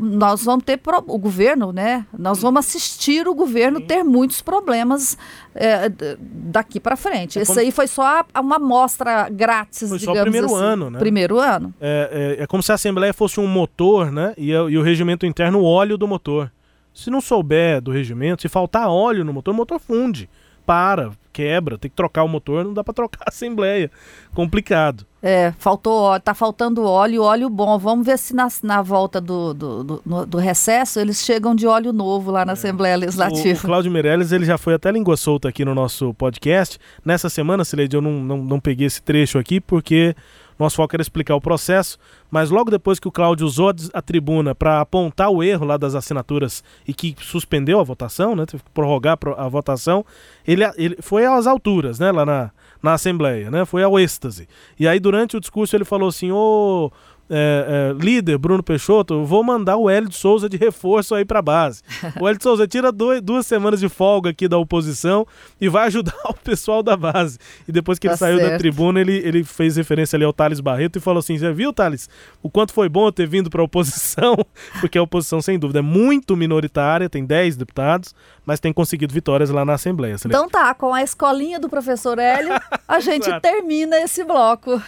nós 0.00 0.42
vamos 0.42 0.64
ter 0.64 0.78
pro, 0.78 1.04
o 1.06 1.18
governo, 1.18 1.72
né? 1.72 2.06
Nós 2.18 2.40
vamos 2.40 2.60
assistir 2.60 3.28
o 3.28 3.34
governo 3.34 3.80
Sim. 3.80 3.84
ter 3.84 4.02
muitos 4.02 4.40
problemas 4.40 5.18
é, 5.54 5.92
daqui 6.18 6.80
para 6.80 6.96
frente. 6.96 7.38
É 7.38 7.42
Isso 7.42 7.52
como... 7.52 7.60
aí 7.60 7.70
foi 7.70 7.86
só 7.86 8.24
uma 8.38 8.56
amostra 8.56 9.28
grátis, 9.28 9.86
foi 9.86 9.98
digamos 9.98 10.04
só 10.04 10.12
o 10.12 10.22
primeiro 10.22 10.46
assim. 10.46 10.64
ano, 10.64 10.90
né? 10.90 10.98
Primeiro 10.98 11.38
ano. 11.38 11.74
É, 11.78 12.36
é, 12.38 12.42
é, 12.42 12.46
como 12.46 12.62
se 12.62 12.72
a 12.72 12.76
Assembleia 12.76 13.12
fosse 13.12 13.38
um 13.38 13.46
motor, 13.46 14.10
né? 14.10 14.32
E, 14.38 14.50
e 14.50 14.78
o 14.78 14.82
regimento 14.82 15.26
interno 15.26 15.58
o 15.58 15.64
óleo 15.64 15.98
do 15.98 16.08
motor. 16.08 16.50
Se 16.94 17.10
não 17.10 17.20
souber 17.20 17.82
do 17.82 17.90
regimento, 17.90 18.42
se 18.42 18.48
faltar 18.48 18.88
óleo 18.88 19.22
no 19.22 19.34
motor, 19.34 19.52
o 19.52 19.56
motor 19.56 19.78
funde 19.78 20.30
para, 20.64 21.10
quebra, 21.32 21.78
tem 21.78 21.90
que 21.90 21.96
trocar 21.96 22.24
o 22.24 22.28
motor, 22.28 22.64
não 22.64 22.74
dá 22.74 22.84
para 22.84 22.94
trocar 22.94 23.24
a 23.26 23.30
assembleia. 23.30 23.90
Complicado. 24.34 25.06
É, 25.22 25.52
faltou 25.58 26.00
óleo, 26.00 26.22
tá 26.22 26.32
faltando 26.32 26.82
óleo, 26.82 27.22
óleo 27.22 27.50
bom. 27.50 27.78
Vamos 27.78 28.06
ver 28.06 28.18
se 28.18 28.34
na, 28.34 28.48
na 28.62 28.80
volta 28.80 29.20
do, 29.20 29.52
do, 29.52 29.84
do, 29.84 30.26
do 30.26 30.38
recesso 30.38 30.98
eles 30.98 31.22
chegam 31.22 31.54
de 31.54 31.66
óleo 31.66 31.92
novo 31.92 32.30
lá 32.30 32.44
na 32.44 32.52
é. 32.52 32.54
Assembleia 32.54 32.96
Legislativa. 32.96 33.60
O, 33.60 33.64
o 33.64 33.66
Cláudio 33.66 33.92
Meirelles, 33.92 34.32
ele 34.32 34.46
já 34.46 34.56
foi 34.56 34.74
até 34.74 34.90
língua 34.90 35.16
solta 35.16 35.48
aqui 35.48 35.64
no 35.64 35.74
nosso 35.74 36.14
podcast. 36.14 36.78
Nessa 37.04 37.28
semana, 37.28 37.64
Sileide, 37.64 37.96
eu 37.96 38.00
não, 38.00 38.12
não, 38.12 38.38
não 38.38 38.60
peguei 38.60 38.86
esse 38.86 39.02
trecho 39.02 39.38
aqui 39.38 39.60
porque 39.60 40.14
nosso 40.62 40.76
foco 40.76 40.94
era 40.94 41.02
explicar 41.02 41.34
o 41.34 41.40
processo, 41.40 41.98
mas 42.30 42.50
logo 42.50 42.70
depois 42.70 43.00
que 43.00 43.08
o 43.08 43.12
Cláudio 43.12 43.46
usou 43.46 43.72
a 43.92 44.02
tribuna 44.02 44.54
para 44.54 44.80
apontar 44.80 45.30
o 45.30 45.42
erro 45.42 45.64
lá 45.64 45.76
das 45.76 45.94
assinaturas 45.94 46.62
e 46.86 46.92
que 46.92 47.16
suspendeu 47.20 47.80
a 47.80 47.82
votação, 47.82 48.36
né, 48.36 48.44
teve 48.46 48.62
que 48.62 48.70
prorrogar 48.70 49.18
a 49.36 49.48
votação, 49.48 50.04
ele, 50.46 50.62
ele 50.76 50.96
foi 51.00 51.24
às 51.24 51.46
alturas, 51.46 51.98
né, 51.98 52.12
lá 52.12 52.26
na, 52.26 52.50
na 52.82 52.94
Assembleia, 52.94 53.50
né, 53.50 53.64
foi 53.64 53.82
ao 53.82 53.98
êxtase. 53.98 54.48
E 54.78 54.86
aí 54.86 55.00
durante 55.00 55.36
o 55.36 55.40
discurso 55.40 55.74
ele 55.76 55.84
falou 55.84 56.08
assim, 56.08 56.30
ô... 56.30 56.90
Oh, 56.92 57.09
é, 57.30 57.92
é, 57.96 58.02
líder 58.02 58.36
Bruno 58.38 58.62
Peixoto, 58.62 59.24
vou 59.24 59.44
mandar 59.44 59.76
o 59.76 59.88
Hélio 59.88 60.08
de 60.08 60.16
Souza 60.16 60.48
de 60.48 60.56
reforço 60.56 61.14
aí 61.14 61.24
para 61.24 61.40
base. 61.40 61.80
O 62.20 62.26
Hélio 62.26 62.38
de 62.38 62.42
Souza 62.42 62.66
tira 62.66 62.90
dois, 62.90 63.22
duas 63.22 63.46
semanas 63.46 63.78
de 63.78 63.88
folga 63.88 64.30
aqui 64.30 64.48
da 64.48 64.58
oposição 64.58 65.24
e 65.60 65.68
vai 65.68 65.86
ajudar 65.86 66.16
o 66.28 66.34
pessoal 66.34 66.82
da 66.82 66.96
base. 66.96 67.38
E 67.68 67.72
depois 67.72 67.98
que 68.00 68.08
tá 68.08 68.12
ele 68.12 68.18
saiu 68.18 68.38
certo. 68.38 68.50
da 68.50 68.58
tribuna, 68.58 69.00
ele, 69.00 69.16
ele 69.18 69.44
fez 69.44 69.76
referência 69.76 70.16
ali 70.16 70.24
ao 70.24 70.32
Thales 70.32 70.58
Barreto 70.58 70.96
e 70.96 71.00
falou 71.00 71.20
assim: 71.20 71.38
Você 71.38 71.52
viu, 71.52 71.72
Thales, 71.72 72.08
o 72.42 72.50
quanto 72.50 72.72
foi 72.72 72.88
bom 72.88 73.06
eu 73.06 73.12
ter 73.12 73.28
vindo 73.28 73.48
para 73.48 73.62
a 73.62 73.64
oposição? 73.64 74.36
Porque 74.80 74.98
a 74.98 75.02
oposição, 75.02 75.40
sem 75.40 75.58
dúvida, 75.58 75.78
é 75.78 75.82
muito 75.82 76.36
minoritária, 76.36 77.08
tem 77.08 77.24
10 77.24 77.56
deputados, 77.56 78.12
mas 78.44 78.58
tem 78.58 78.72
conseguido 78.72 79.14
vitórias 79.14 79.50
lá 79.50 79.64
na 79.64 79.74
Assembleia. 79.74 80.16
Então 80.24 80.48
tá, 80.48 80.74
com 80.74 80.92
a 80.92 81.02
escolinha 81.02 81.60
do 81.60 81.68
professor 81.68 82.18
Hélio, 82.18 82.52
a 82.88 82.98
gente 83.00 83.28
termina 83.40 83.98
esse 84.00 84.24
bloco. 84.24 84.82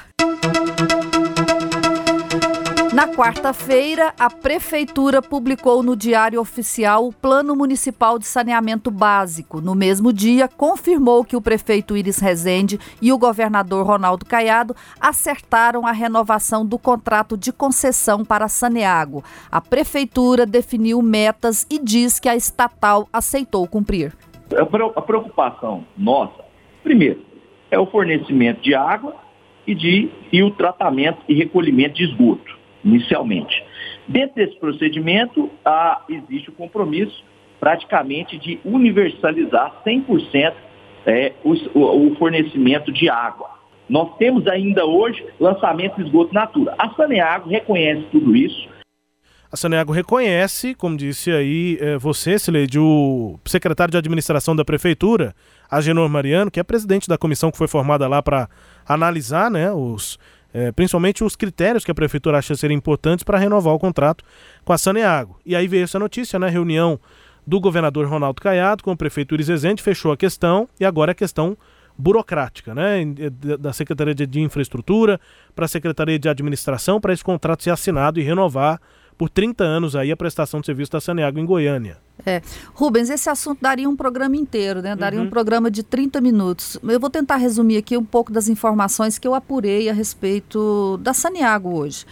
Na 2.92 3.08
quarta-feira, 3.08 4.12
a 4.20 4.28
Prefeitura 4.28 5.22
publicou 5.22 5.82
no 5.82 5.96
Diário 5.96 6.38
Oficial 6.38 7.06
o 7.06 7.12
Plano 7.12 7.56
Municipal 7.56 8.18
de 8.18 8.26
Saneamento 8.26 8.90
Básico. 8.90 9.62
No 9.62 9.74
mesmo 9.74 10.12
dia, 10.12 10.46
confirmou 10.46 11.24
que 11.24 11.34
o 11.34 11.40
prefeito 11.40 11.96
Iris 11.96 12.18
Rezende 12.18 12.78
e 13.00 13.10
o 13.10 13.16
governador 13.16 13.86
Ronaldo 13.86 14.26
Caiado 14.26 14.76
acertaram 15.00 15.86
a 15.86 15.92
renovação 15.92 16.66
do 16.66 16.78
contrato 16.78 17.34
de 17.34 17.50
concessão 17.50 18.26
para 18.26 18.46
Saneago. 18.46 19.24
A 19.50 19.58
Prefeitura 19.58 20.44
definiu 20.44 21.00
metas 21.00 21.66
e 21.70 21.78
diz 21.78 22.20
que 22.20 22.28
a 22.28 22.36
estatal 22.36 23.08
aceitou 23.10 23.66
cumprir. 23.66 24.12
A 24.94 25.00
preocupação 25.00 25.82
nossa, 25.96 26.44
primeiro, 26.82 27.22
é 27.70 27.78
o 27.78 27.86
fornecimento 27.86 28.60
de 28.60 28.74
água 28.74 29.16
e, 29.66 29.74
de, 29.74 30.10
e 30.30 30.42
o 30.42 30.50
tratamento 30.50 31.20
e 31.26 31.32
recolhimento 31.32 31.94
de 31.94 32.04
esgoto 32.04 32.60
inicialmente. 32.84 33.62
Dentro 34.08 34.36
desse 34.36 34.58
procedimento, 34.58 35.50
ah, 35.64 36.02
existe 36.08 36.50
o 36.50 36.52
compromisso 36.52 37.24
praticamente 37.60 38.36
de 38.38 38.58
universalizar 38.64 39.82
100% 39.86 40.52
é, 41.06 41.32
o, 41.44 41.52
o, 41.78 42.16
fornecimento 42.16 42.92
de 42.92 43.08
água. 43.08 43.50
Nós 43.88 44.16
temos 44.16 44.46
ainda 44.46 44.84
hoje 44.84 45.24
lançamento 45.38 45.96
de 45.96 46.02
esgoto 46.02 46.32
natura. 46.34 46.74
A 46.78 46.90
Saneago 46.90 47.48
reconhece 47.48 48.02
tudo 48.10 48.34
isso. 48.34 48.68
A 49.50 49.56
Saneago 49.56 49.92
reconhece, 49.92 50.74
como 50.74 50.96
disse 50.96 51.30
aí 51.30 51.76
é, 51.80 51.98
você, 51.98 52.38
Sileide, 52.38 52.78
o 52.78 53.38
secretário 53.44 53.92
de 53.92 53.98
administração 53.98 54.56
da 54.56 54.64
prefeitura, 54.64 55.34
Agenor 55.70 56.08
Mariano, 56.08 56.50
que 56.50 56.58
é 56.58 56.62
presidente 56.62 57.06
da 57.06 57.18
comissão 57.18 57.50
que 57.50 57.58
foi 57.58 57.68
formada 57.68 58.08
lá 58.08 58.22
para 58.22 58.48
analisar 58.88 59.50
né, 59.50 59.70
os 59.70 60.18
é, 60.52 60.70
principalmente 60.72 61.24
os 61.24 61.36
critérios 61.36 61.84
que 61.84 61.90
a 61.90 61.94
prefeitura 61.94 62.38
acha 62.38 62.54
serem 62.54 62.76
importantes 62.76 63.24
para 63.24 63.38
renovar 63.38 63.74
o 63.74 63.78
contrato 63.78 64.24
com 64.64 64.72
a 64.72 64.78
Saneago. 64.78 65.38
E 65.44 65.56
aí 65.56 65.66
veio 65.66 65.84
essa 65.84 65.98
notícia, 65.98 66.38
né? 66.38 66.48
Reunião 66.48 67.00
do 67.46 67.58
governador 67.60 68.06
Ronaldo 68.06 68.40
Caiado 68.40 68.84
com 68.84 68.92
o 68.92 68.96
prefeito 68.96 69.34
Rezende, 69.34 69.82
fechou 69.82 70.12
a 70.12 70.16
questão 70.16 70.68
e 70.78 70.84
agora 70.84 71.10
é 71.10 71.14
questão 71.14 71.56
burocrática, 71.96 72.74
né? 72.74 73.04
Da 73.58 73.72
Secretaria 73.72 74.14
de 74.14 74.40
Infraestrutura 74.40 75.20
para 75.54 75.64
a 75.64 75.68
Secretaria 75.68 76.18
de 76.18 76.28
Administração 76.28 77.00
para 77.00 77.12
esse 77.12 77.24
contrato 77.24 77.62
ser 77.62 77.70
assinado 77.70 78.20
e 78.20 78.22
renovar 78.22 78.80
por 79.22 79.30
30 79.30 79.62
anos 79.62 79.94
aí 79.94 80.10
a 80.10 80.16
prestação 80.16 80.58
de 80.58 80.66
serviço 80.66 80.90
da 80.90 81.00
Saneago 81.00 81.38
em 81.38 81.46
Goiânia. 81.46 81.96
É. 82.26 82.42
Rubens, 82.74 83.08
esse 83.08 83.30
assunto 83.30 83.60
daria 83.62 83.88
um 83.88 83.94
programa 83.94 84.36
inteiro, 84.36 84.82
né? 84.82 84.96
Daria 84.96 85.20
uhum. 85.20 85.26
um 85.26 85.30
programa 85.30 85.70
de 85.70 85.84
30 85.84 86.20
minutos. 86.20 86.76
Eu 86.82 86.98
vou 86.98 87.08
tentar 87.08 87.36
resumir 87.36 87.76
aqui 87.76 87.96
um 87.96 88.04
pouco 88.04 88.32
das 88.32 88.48
informações 88.48 89.20
que 89.20 89.28
eu 89.28 89.32
apurei 89.32 89.88
a 89.88 89.92
respeito 89.92 90.98
da 91.00 91.14
Saneago 91.14 91.72
hoje. 91.72 92.04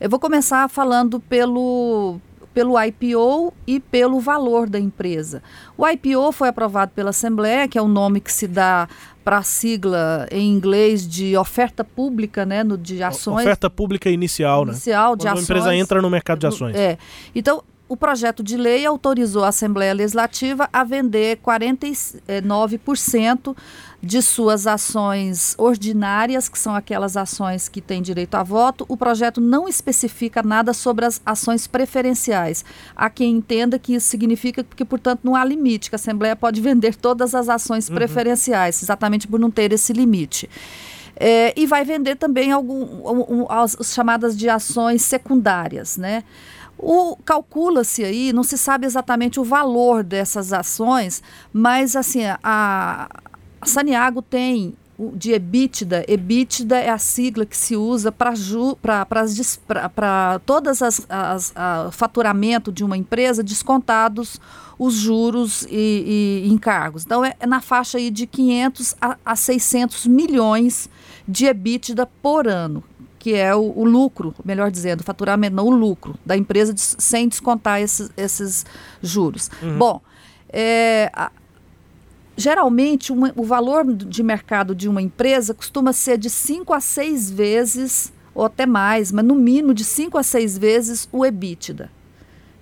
Eu 0.00 0.08
vou 0.08 0.18
começar 0.18 0.66
falando 0.70 1.20
pelo, 1.20 2.18
pelo 2.54 2.80
IPO 2.80 3.52
e 3.66 3.80
pelo 3.80 4.20
valor 4.20 4.70
da 4.70 4.78
empresa. 4.78 5.42
O 5.76 5.86
IPO 5.86 6.30
foi 6.30 6.48
aprovado 6.48 6.92
pela 6.94 7.10
Assembleia, 7.10 7.66
que 7.66 7.76
é 7.76 7.82
o 7.82 7.88
nome 7.88 8.20
que 8.20 8.32
se 8.32 8.46
dá 8.46 8.88
para 9.24 9.38
a 9.38 9.42
sigla 9.42 10.28
em 10.30 10.52
inglês 10.52 11.06
de 11.06 11.36
oferta 11.36 11.82
pública, 11.82 12.46
né, 12.46 12.62
no, 12.62 12.78
de 12.78 13.02
ações. 13.02 13.42
Oferta 13.42 13.68
pública 13.68 14.08
inicial, 14.08 14.64
né? 14.64 14.72
Inicial 14.72 15.16
de 15.16 15.24
Quando 15.24 15.32
ações. 15.32 15.50
a 15.50 15.52
empresa 15.52 15.74
entra 15.74 16.00
no 16.00 16.08
mercado 16.08 16.38
de 16.38 16.46
ações. 16.46 16.76
É. 16.76 16.96
Então, 17.34 17.64
o 17.88 17.96
projeto 17.96 18.42
de 18.42 18.56
lei 18.56 18.86
autorizou 18.86 19.44
a 19.44 19.48
Assembleia 19.48 19.92
Legislativa 19.92 20.68
a 20.72 20.84
vender 20.84 21.38
49% 21.38 23.56
de 24.04 24.20
suas 24.20 24.66
ações 24.66 25.54
ordinárias, 25.58 26.48
que 26.48 26.58
são 26.58 26.74
aquelas 26.74 27.16
ações 27.16 27.68
que 27.68 27.80
têm 27.80 28.02
direito 28.02 28.34
a 28.34 28.42
voto. 28.42 28.84
O 28.88 28.96
projeto 28.96 29.40
não 29.40 29.68
especifica 29.68 30.42
nada 30.42 30.72
sobre 30.72 31.06
as 31.06 31.20
ações 31.24 31.66
preferenciais. 31.66 32.64
Há 32.94 33.08
quem 33.08 33.36
entenda 33.36 33.78
que 33.78 33.94
isso 33.94 34.08
significa 34.08 34.62
que, 34.64 34.84
portanto, 34.84 35.20
não 35.24 35.34
há 35.34 35.44
limite, 35.44 35.88
que 35.90 35.94
a 35.94 35.98
Assembleia 35.98 36.36
pode 36.36 36.60
vender 36.60 36.94
todas 36.94 37.34
as 37.34 37.48
ações 37.48 37.88
uhum. 37.88 37.94
preferenciais, 37.94 38.82
exatamente 38.82 39.26
por 39.26 39.40
não 39.40 39.50
ter 39.50 39.72
esse 39.72 39.92
limite. 39.92 40.48
É, 41.16 41.52
e 41.56 41.66
vai 41.66 41.84
vender 41.84 42.16
também 42.16 42.50
algum, 42.50 42.82
um, 42.82 43.42
um, 43.42 43.46
as, 43.48 43.76
as 43.78 43.94
chamadas 43.94 44.36
de 44.36 44.48
ações 44.48 45.02
secundárias, 45.02 45.96
né? 45.96 46.24
O 46.76 47.16
calcula-se 47.24 48.04
aí, 48.04 48.32
não 48.32 48.42
se 48.42 48.58
sabe 48.58 48.84
exatamente 48.84 49.38
o 49.38 49.44
valor 49.44 50.02
dessas 50.02 50.52
ações, 50.52 51.22
mas 51.52 51.94
assim, 51.94 52.24
a, 52.42 53.08
a 53.64 53.66
Saniago 53.66 54.20
tem 54.20 54.74
de 55.16 55.32
EBITDA, 55.32 56.04
EBITDA 56.06 56.76
é 56.76 56.88
a 56.88 56.98
sigla 56.98 57.44
que 57.44 57.56
se 57.56 57.74
usa 57.74 58.12
para 58.12 58.32
todas 60.46 60.80
as, 60.82 61.04
as 61.08 61.52
a, 61.56 61.88
faturamento 61.90 62.70
de 62.70 62.84
uma 62.84 62.96
empresa 62.96 63.42
descontados 63.42 64.40
os 64.78 64.94
juros 64.94 65.66
e, 65.68 66.44
e 66.44 66.52
encargos. 66.52 67.04
Então 67.04 67.24
é, 67.24 67.34
é, 67.40 67.46
na 67.46 67.60
faixa 67.60 67.98
aí 67.98 68.08
de 68.08 68.24
500 68.26 68.94
a, 69.00 69.16
a 69.24 69.34
600 69.34 70.06
milhões 70.06 70.88
de 71.26 71.46
EBITDA 71.46 72.06
por 72.22 72.46
ano 72.46 72.84
que 73.18 73.34
é 73.34 73.54
o, 73.54 73.72
o 73.74 73.84
lucro, 73.86 74.34
melhor 74.44 74.70
dizendo, 74.70 75.00
o 75.00 75.02
faturamento, 75.02 75.56
não 75.56 75.64
o 75.64 75.70
lucro 75.70 76.14
da 76.26 76.36
empresa 76.36 76.74
de, 76.74 76.82
sem 76.82 77.26
descontar 77.26 77.80
esses, 77.80 78.10
esses 78.18 78.66
juros. 79.02 79.50
Uhum. 79.62 79.78
Bom, 79.78 80.02
é, 80.50 81.10
a, 81.14 81.32
geralmente 82.36 83.12
uma, 83.12 83.32
o 83.36 83.44
valor 83.44 83.84
de 83.92 84.22
mercado 84.22 84.74
de 84.74 84.88
uma 84.88 85.02
empresa 85.02 85.54
costuma 85.54 85.92
ser 85.92 86.18
de 86.18 86.28
5 86.30 86.72
a 86.72 86.80
6 86.80 87.30
vezes, 87.30 88.12
ou 88.34 88.44
até 88.44 88.66
mais, 88.66 89.12
mas 89.12 89.24
no 89.24 89.34
mínimo 89.34 89.72
de 89.72 89.84
5 89.84 90.18
a 90.18 90.22
6 90.22 90.58
vezes 90.58 91.08
o 91.12 91.24
EBITDA. 91.24 91.90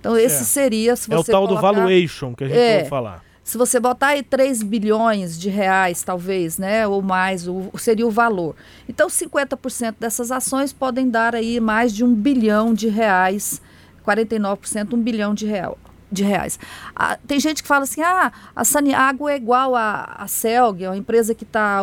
Então, 0.00 0.16
esse 0.16 0.44
seria, 0.44 0.96
se 0.96 1.08
você 1.08 1.14
É 1.14 1.18
o 1.18 1.24
tal 1.24 1.46
colocar, 1.46 1.70
do 1.70 1.76
valuation 1.76 2.34
que 2.34 2.42
a 2.42 2.48
gente 2.48 2.58
é, 2.58 2.80
vai 2.80 2.88
falar. 2.88 3.24
Se 3.44 3.56
você 3.56 3.78
botar 3.78 4.08
aí 4.08 4.22
3 4.22 4.62
bilhões 4.62 5.38
de 5.38 5.48
reais, 5.48 6.02
talvez, 6.02 6.58
né, 6.58 6.86
ou 6.86 7.00
mais, 7.00 7.46
o, 7.46 7.70
seria 7.76 8.06
o 8.06 8.10
valor. 8.10 8.56
Então, 8.88 9.08
50% 9.08 9.96
dessas 10.00 10.32
ações 10.32 10.72
podem 10.72 11.08
dar 11.08 11.36
aí 11.36 11.60
mais 11.60 11.94
de 11.94 12.04
um 12.04 12.12
bilhão 12.14 12.74
de 12.74 12.88
reais, 12.88 13.62
49%, 14.04 14.94
um 14.94 15.00
bilhão 15.00 15.34
de 15.34 15.46
real, 15.46 15.78
de 16.12 16.22
reais. 16.22 16.58
Ah, 16.94 17.18
tem 17.26 17.40
gente 17.40 17.62
que 17.62 17.68
fala 17.68 17.84
assim, 17.84 18.02
ah, 18.02 18.30
a 18.54 18.64
Saniago 18.64 19.28
é 19.28 19.36
igual 19.36 19.74
a, 19.74 20.16
a 20.18 20.28
Celg, 20.28 20.84
é 20.84 20.88
uma 20.88 20.96
empresa 20.96 21.34
que 21.34 21.44
está, 21.44 21.80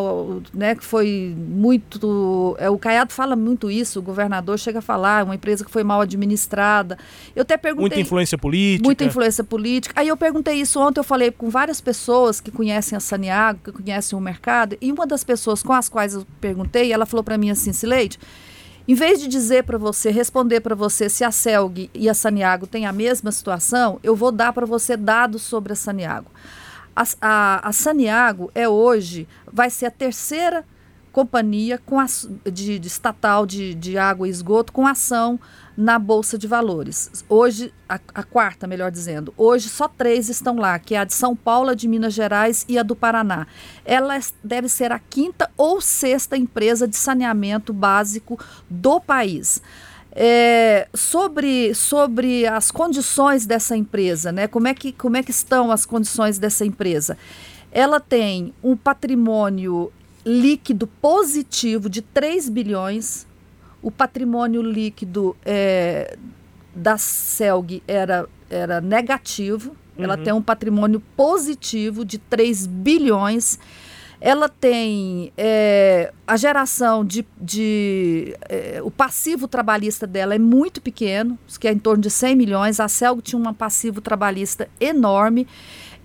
né, 0.53 0.75
que 0.75 0.85
foi 0.85 1.35
muito, 1.35 2.55
é, 2.59 2.69
o 2.69 2.77
Caiado 2.77 3.11
fala 3.11 3.35
muito 3.35 3.71
isso, 3.71 3.99
o 3.99 4.01
governador 4.01 4.59
chega 4.59 4.79
a 4.79 4.81
falar, 4.81 5.21
é 5.21 5.23
uma 5.23 5.35
empresa 5.35 5.65
que 5.65 5.71
foi 5.71 5.83
mal 5.83 6.01
administrada. 6.01 6.97
Eu 7.35 7.41
até 7.41 7.57
perguntei... 7.57 7.81
Muita 7.81 7.99
influência 7.99 8.37
política. 8.37 8.83
Muita 8.83 9.03
influência 9.03 9.43
política. 9.43 9.99
Aí 9.99 10.07
eu 10.07 10.15
perguntei 10.15 10.55
isso 10.55 10.79
ontem, 10.79 10.99
eu 10.99 11.03
falei 11.03 11.31
com 11.31 11.49
várias 11.49 11.81
pessoas 11.81 12.39
que 12.39 12.51
conhecem 12.51 12.95
a 12.95 12.99
Saniago, 12.99 13.59
que 13.63 13.71
conhecem 13.71 14.17
o 14.17 14.21
mercado, 14.21 14.77
e 14.79 14.91
uma 14.91 15.07
das 15.07 15.23
pessoas 15.23 15.63
com 15.63 15.73
as 15.73 15.89
quais 15.89 16.13
eu 16.13 16.25
perguntei, 16.39 16.93
ela 16.93 17.05
falou 17.05 17.23
para 17.23 17.37
mim 17.37 17.49
assim, 17.49 17.73
Sileide, 17.73 18.19
em 18.89 18.95
vez 18.95 19.19
de 19.19 19.27
dizer 19.27 19.65
para 19.65 19.77
você, 19.77 20.09
responder 20.09 20.61
para 20.61 20.73
você 20.73 21.07
se 21.07 21.23
a 21.23 21.29
Celg 21.29 21.91
e 21.93 22.09
a 22.09 22.13
Saniago 22.15 22.65
têm 22.65 22.87
a 22.87 22.91
mesma 22.91 23.31
situação, 23.31 23.99
eu 24.01 24.15
vou 24.15 24.31
dar 24.31 24.51
para 24.51 24.65
você 24.65 24.97
dados 24.97 25.43
sobre 25.43 25.73
a 25.73 25.75
Saniago. 25.75 26.31
A, 26.95 27.03
a, 27.21 27.69
a 27.69 27.71
Saniago 27.71 28.49
é 28.55 28.67
hoje, 28.67 29.27
vai 29.45 29.69
ser 29.69 29.85
a 29.85 29.91
terceira 29.91 30.65
companhia 31.11 31.79
com 31.85 31.99
a, 31.99 32.05
de, 32.51 32.79
de 32.79 32.87
estatal 32.87 33.45
de, 33.45 33.73
de 33.73 33.97
água 33.97 34.27
e 34.27 34.31
esgoto 34.31 34.71
com 34.71 34.85
ação 34.87 35.39
na 35.75 35.97
Bolsa 35.97 36.37
de 36.37 36.45
Valores. 36.45 37.23
Hoje, 37.29 37.73
a, 37.87 37.99
a, 38.13 38.23
quarta, 38.23 38.67
melhor 38.67 38.91
dizendo, 38.91 39.33
hoje 39.37 39.69
só 39.69 39.87
três 39.87 40.27
estão 40.27 40.57
lá, 40.57 40.77
que 40.77 40.93
é 40.93 40.99
a 40.99 41.05
de 41.05 41.13
São 41.13 41.35
Paulo, 41.35 41.69
a 41.69 41.73
de 41.73 41.87
Minas 41.87 42.13
Gerais 42.13 42.65
e 42.67 42.77
a 42.77 42.83
do 42.83 42.95
Paraná. 42.95 43.47
Ela 43.85 44.19
deve 44.43 44.67
ser 44.67 44.91
a 44.91 44.99
quinta 44.99 45.49
ou 45.55 45.79
sexta 45.79 46.35
empresa 46.35 46.87
de 46.87 46.97
saneamento 46.97 47.71
básico 47.71 48.37
do 48.69 48.99
país. 48.99 49.61
É, 50.11 50.87
sobre, 50.93 51.73
sobre 51.73 52.45
as 52.45 52.71
condições 52.71 53.45
dessa 53.45 53.77
empresa, 53.77 54.31
né? 54.31 54.47
Como 54.47 54.67
é, 54.67 54.73
que, 54.73 54.91
como 54.91 55.15
é 55.15 55.23
que 55.23 55.31
estão 55.31 55.71
as 55.71 55.85
condições 55.85 56.37
dessa 56.37 56.65
empresa? 56.65 57.17
Ela 57.71 57.99
tem 57.99 58.53
um 58.61 58.75
patrimônio 58.75 59.93
líquido 60.29 60.85
positivo 60.85 61.89
de 61.89 62.01
3 62.01 62.49
bilhões 62.49 63.27
o 63.81 63.89
patrimônio 63.89 64.61
líquido 64.61 65.35
é, 65.45 66.17
da 66.75 66.97
CELG 66.97 67.81
era, 67.87 68.27
era 68.49 68.81
negativo, 68.81 69.71
uhum. 69.97 70.03
ela 70.03 70.17
tem 70.17 70.33
um 70.33 70.41
patrimônio 70.41 71.01
positivo 71.15 72.03
de 72.03 72.17
3 72.17 72.67
bilhões. 72.67 73.57
Ela 74.21 74.49
tem 74.49 75.31
é, 75.37 76.11
a 76.27 76.35
geração 76.35 77.05
de. 77.05 77.25
de 77.39 78.35
é, 78.49 78.81
o 78.83 78.91
passivo 78.91 79.47
trabalhista 79.47 80.05
dela 80.05 80.35
é 80.35 80.39
muito 80.39 80.81
pequeno, 80.81 81.39
que 81.57 81.69
é 81.69 81.71
em 81.71 81.79
torno 81.79 82.03
de 82.03 82.09
100 82.09 82.35
milhões. 82.35 82.81
A 82.81 82.89
CELG 82.89 83.21
tinha 83.21 83.39
um 83.39 83.53
passivo 83.53 84.01
trabalhista 84.01 84.67
enorme. 84.77 85.47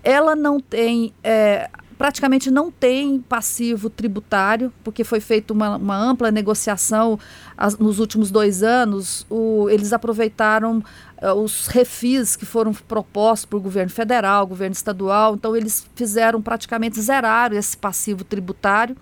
Ela 0.01 0.33
não 0.33 0.61
tem 0.61 1.13
é, 1.21 1.69
praticamente 1.97 2.51
não 2.51 2.71
tem 2.71 3.19
passivo 3.19 3.89
tributário, 3.89 4.71
porque 4.83 5.03
foi 5.03 5.19
feita 5.19 5.53
uma, 5.53 5.77
uma 5.77 5.97
ampla 5.97 6.31
negociação 6.31 7.19
as, 7.57 7.77
nos 7.77 7.99
últimos 7.99 8.31
dois 8.31 8.63
anos. 8.63 9.25
O, 9.29 9.69
eles 9.69 9.93
aproveitaram 9.93 10.83
uh, 11.21 11.33
os 11.33 11.67
refis 11.67 12.35
que 12.35 12.45
foram 12.45 12.73
propostos 12.73 13.45
por 13.45 13.59
governo 13.61 13.91
federal, 13.91 14.45
governo 14.45 14.73
estadual, 14.73 15.35
então 15.35 15.55
eles 15.55 15.87
fizeram 15.95 16.41
praticamente 16.41 16.99
zerar 17.01 17.53
esse 17.53 17.77
passivo 17.77 18.23
tributário. 18.23 18.95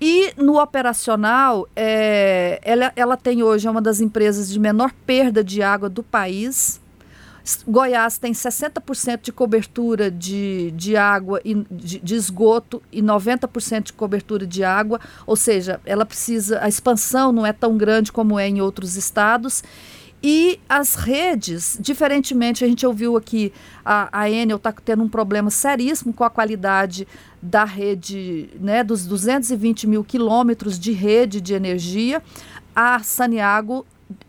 E 0.00 0.32
no 0.36 0.60
operacional, 0.60 1.68
é, 1.74 2.60
ela, 2.62 2.92
ela 2.96 3.16
tem 3.16 3.42
hoje 3.42 3.66
é 3.68 3.70
uma 3.70 3.80
das 3.80 4.00
empresas 4.00 4.50
de 4.50 4.58
menor 4.58 4.92
perda 5.06 5.42
de 5.42 5.62
água 5.62 5.88
do 5.88 6.02
país 6.02 6.80
Goiás 7.68 8.16
tem 8.16 8.32
60% 8.32 9.20
de 9.22 9.32
cobertura 9.32 10.10
de, 10.10 10.70
de 10.70 10.96
água 10.96 11.40
e 11.44 11.54
de, 11.70 11.98
de 11.98 12.14
esgoto 12.14 12.82
e 12.90 13.02
90% 13.02 13.82
de 13.82 13.92
cobertura 13.92 14.46
de 14.46 14.64
água, 14.64 14.98
ou 15.26 15.36
seja, 15.36 15.78
ela 15.84 16.06
precisa, 16.06 16.58
a 16.62 16.68
expansão 16.68 17.32
não 17.32 17.44
é 17.44 17.52
tão 17.52 17.76
grande 17.76 18.10
como 18.10 18.38
é 18.38 18.48
em 18.48 18.62
outros 18.62 18.96
estados. 18.96 19.62
E 20.26 20.58
as 20.66 20.94
redes, 20.94 21.76
diferentemente, 21.78 22.64
a 22.64 22.66
gente 22.66 22.86
ouviu 22.86 23.14
aqui, 23.14 23.52
a, 23.84 24.08
a 24.10 24.30
Enel 24.30 24.56
está 24.56 24.72
tendo 24.72 25.02
um 25.02 25.08
problema 25.08 25.50
seríssimo 25.50 26.14
com 26.14 26.24
a 26.24 26.30
qualidade 26.30 27.06
da 27.42 27.64
rede, 27.64 28.48
né, 28.58 28.82
dos 28.82 29.04
220 29.04 29.86
mil 29.86 30.02
quilômetros 30.02 30.78
de 30.78 30.92
rede 30.92 31.42
de 31.42 31.52
energia. 31.52 32.22
A 32.74 33.00
Saniago 33.00 33.84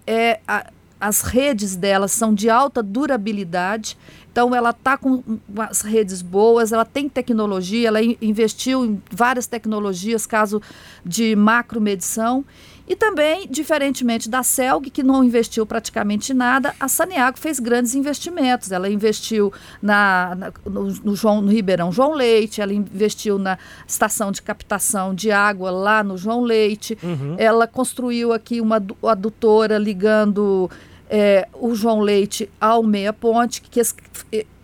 é, 0.06 0.42
a, 0.46 0.70
as 1.06 1.22
redes 1.22 1.76
delas 1.76 2.12
são 2.12 2.34
de 2.34 2.50
alta 2.50 2.82
durabilidade, 2.82 3.96
então 4.32 4.56
ela 4.56 4.72
está 4.72 4.98
com 4.98 5.24
as 5.56 5.82
redes 5.82 6.24
boas, 6.24 6.72
ela 6.72 6.84
tem 6.84 7.08
tecnologia, 7.08 7.90
ela 7.90 8.02
investiu 8.02 8.84
em 8.84 9.02
várias 9.12 9.46
tecnologias, 9.46 10.26
caso 10.26 10.60
de 11.06 11.36
macromedição. 11.36 12.44
E 12.88 12.96
também, 12.96 13.48
diferentemente 13.50 14.30
da 14.30 14.42
Celg, 14.44 14.90
que 14.90 15.04
não 15.04 15.24
investiu 15.24 15.66
praticamente 15.66 16.34
nada, 16.34 16.74
a 16.80 16.88
Saneago 16.88 17.38
fez 17.38 17.60
grandes 17.60 17.96
investimentos. 17.96 18.72
Ela 18.72 18.90
investiu 18.90 19.54
na, 19.82 20.36
na 20.36 20.54
no, 20.66 20.84
no, 20.84 21.16
João, 21.16 21.42
no 21.42 21.52
Ribeirão 21.52 21.92
João 21.92 22.14
Leite, 22.14 22.62
ela 22.62 22.74
investiu 22.74 23.40
na 23.40 23.58
estação 23.88 24.32
de 24.32 24.42
captação 24.42 25.16
de 25.16 25.32
água 25.32 25.70
lá 25.70 26.04
no 26.04 26.18
João 26.18 26.42
Leite, 26.42 26.98
uhum. 27.02 27.36
ela 27.38 27.68
construiu 27.68 28.34
aqui 28.34 28.60
uma 28.60 28.84
adutora 29.04 29.78
ligando 29.78 30.70
é, 31.10 31.48
o 31.54 31.76
João 31.76 32.00
Leite 32.00 32.50
ao 32.60 32.84
Meia 32.84 33.14
Ponte, 33.14 33.62
que 33.62 33.82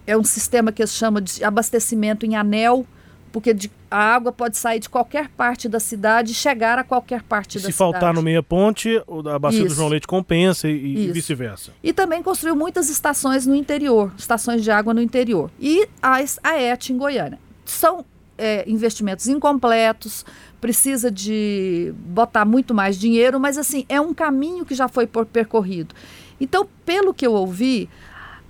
é 0.08 0.17
um 0.17 0.23
sistema 0.23 0.71
que 0.71 0.82
eles 0.82 0.93
chamam 0.93 1.21
de 1.21 1.43
abastecimento 1.43 2.25
em 2.25 2.36
anel, 2.36 2.86
porque 3.32 3.54
de, 3.54 3.71
a 3.89 3.97
água 3.97 4.32
pode 4.32 4.58
sair 4.58 4.80
de 4.80 4.89
qualquer 4.89 5.30
parte 5.30 5.69
da 5.69 5.80
cidade 5.80 6.32
e 6.32 6.36
chegar 6.36 6.77
a 6.77 6.84
qualquer 6.84 7.23
parte 7.23 7.58
e 7.58 7.62
da 7.62 7.67
se 7.67 7.73
cidade. 7.73 7.73
Se 7.73 7.77
faltar 7.77 8.13
no 8.13 8.21
Meia 8.21 8.43
Ponte, 8.43 9.01
a 9.34 9.39
bacia 9.39 9.60
Isso. 9.60 9.69
do 9.69 9.75
João 9.75 9.88
Leite 9.88 10.08
compensa 10.08 10.67
e, 10.67 11.08
e 11.08 11.12
vice-versa. 11.12 11.71
E 11.82 11.93
também 11.93 12.21
construiu 12.21 12.56
muitas 12.56 12.89
estações 12.89 13.45
no 13.45 13.56
interior, 13.56 14.12
estações 14.17 14.63
de 14.63 14.71
água 14.71 14.93
no 14.93 15.01
interior. 15.01 15.49
E 15.60 15.88
a, 16.01 16.17
a 16.43 16.62
ET 16.62 16.89
em 16.89 16.97
Goiânia. 16.97 17.39
São 17.63 18.04
é, 18.38 18.63
investimentos 18.67 19.27
incompletos, 19.27 20.25
precisa 20.60 21.12
de 21.12 21.93
botar 21.97 22.43
muito 22.43 22.73
mais 22.73 22.99
dinheiro, 22.99 23.39
mas 23.39 23.58
assim, 23.58 23.86
é 23.88 24.01
um 24.01 24.13
caminho 24.13 24.65
que 24.65 24.75
já 24.75 24.88
foi 24.88 25.08
percorrido. 25.08 25.93
Então, 26.41 26.67
pelo 26.84 27.13
que 27.13 27.25
eu 27.25 27.34
ouvi, 27.34 27.88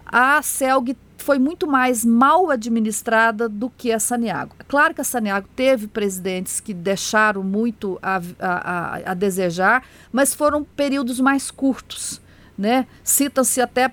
a 0.06 0.42
CELG 0.42 0.96
foi 1.18 1.38
muito 1.38 1.68
mais 1.68 2.04
mal 2.04 2.50
administrada 2.50 3.48
do 3.48 3.70
que 3.70 3.92
a 3.92 4.00
Saniago. 4.00 4.56
Claro 4.68 4.96
que 4.96 5.02
a 5.02 5.04
Saniago 5.04 5.48
teve 5.56 5.88
presidentes 5.88 6.60
que 6.60 6.74
deixaram 6.74 7.44
muito 7.44 8.00
a, 8.02 8.22
a, 8.40 9.12
a 9.12 9.14
desejar, 9.14 9.84
mas 10.12 10.34
foram 10.34 10.64
períodos 10.64 11.20
mais 11.20 11.52
curtos. 11.52 12.20
Né? 12.58 12.88
Citam-se 13.04 13.60
até 13.60 13.90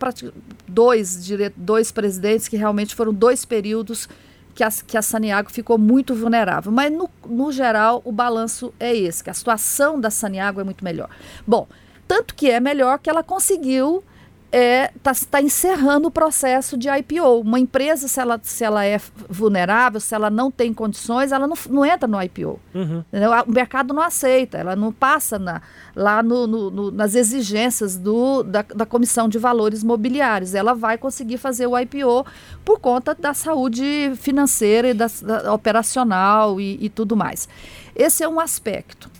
dois, 0.66 1.28
dois 1.56 1.90
presidentes 1.90 2.48
que 2.48 2.56
realmente 2.56 2.94
foram 2.94 3.12
dois 3.12 3.44
períodos 3.44 4.08
que 4.54 4.62
a, 4.62 4.70
que 4.70 4.96
a 4.96 5.02
Saniago 5.02 5.50
ficou 5.50 5.78
muito 5.78 6.14
vulnerável. 6.14 6.70
Mas, 6.70 6.92
no, 6.92 7.08
no 7.26 7.52
geral, 7.52 8.02
o 8.04 8.12
balanço 8.12 8.72
é 8.78 8.94
esse, 8.94 9.24
que 9.24 9.30
a 9.30 9.34
situação 9.34 10.00
da 10.00 10.10
Saniago 10.10 10.60
é 10.60 10.64
muito 10.64 10.84
melhor. 10.84 11.08
Bom, 11.46 11.66
tanto 12.08 12.34
que 12.34 12.50
é 12.50 12.58
melhor 12.58 12.98
que 12.98 13.10
ela 13.10 13.22
conseguiu 13.22 14.02
é, 14.50 14.90
tá, 15.02 15.12
tá, 15.30 15.42
encerrando 15.42 16.08
o 16.08 16.10
processo 16.10 16.76
de 16.76 16.88
IPO. 16.88 17.40
Uma 17.40 17.60
empresa, 17.60 18.08
se 18.08 18.18
ela, 18.18 18.40
se 18.42 18.64
ela 18.64 18.84
é 18.84 18.98
vulnerável, 19.28 20.00
se 20.00 20.14
ela 20.14 20.30
não 20.30 20.50
tem 20.50 20.72
condições, 20.72 21.32
ela 21.32 21.46
não, 21.46 21.56
não 21.68 21.84
entra 21.84 22.08
no 22.08 22.20
IPO. 22.22 22.58
Uhum. 22.74 23.04
O 23.46 23.52
mercado 23.52 23.92
não 23.92 24.02
aceita, 24.02 24.56
ela 24.56 24.74
não 24.74 24.90
passa 24.90 25.38
na, 25.38 25.60
lá 25.94 26.22
no, 26.22 26.46
no, 26.46 26.70
no, 26.70 26.90
nas 26.90 27.14
exigências 27.14 27.96
do, 27.96 28.42
da, 28.42 28.62
da 28.62 28.86
Comissão 28.86 29.28
de 29.28 29.38
Valores 29.38 29.84
Mobiliários. 29.84 30.54
Ela 30.54 30.74
vai 30.74 30.96
conseguir 30.96 31.36
fazer 31.36 31.66
o 31.66 31.78
IPO 31.78 32.24
por 32.64 32.80
conta 32.80 33.14
da 33.14 33.34
saúde 33.34 34.12
financeira 34.16 34.88
e 34.88 34.94
da, 34.94 35.08
da 35.22 35.52
operacional 35.52 36.58
e, 36.58 36.78
e 36.80 36.88
tudo 36.88 37.14
mais. 37.14 37.46
Esse 37.94 38.24
é 38.24 38.28
um 38.28 38.40
aspecto. 38.40 39.10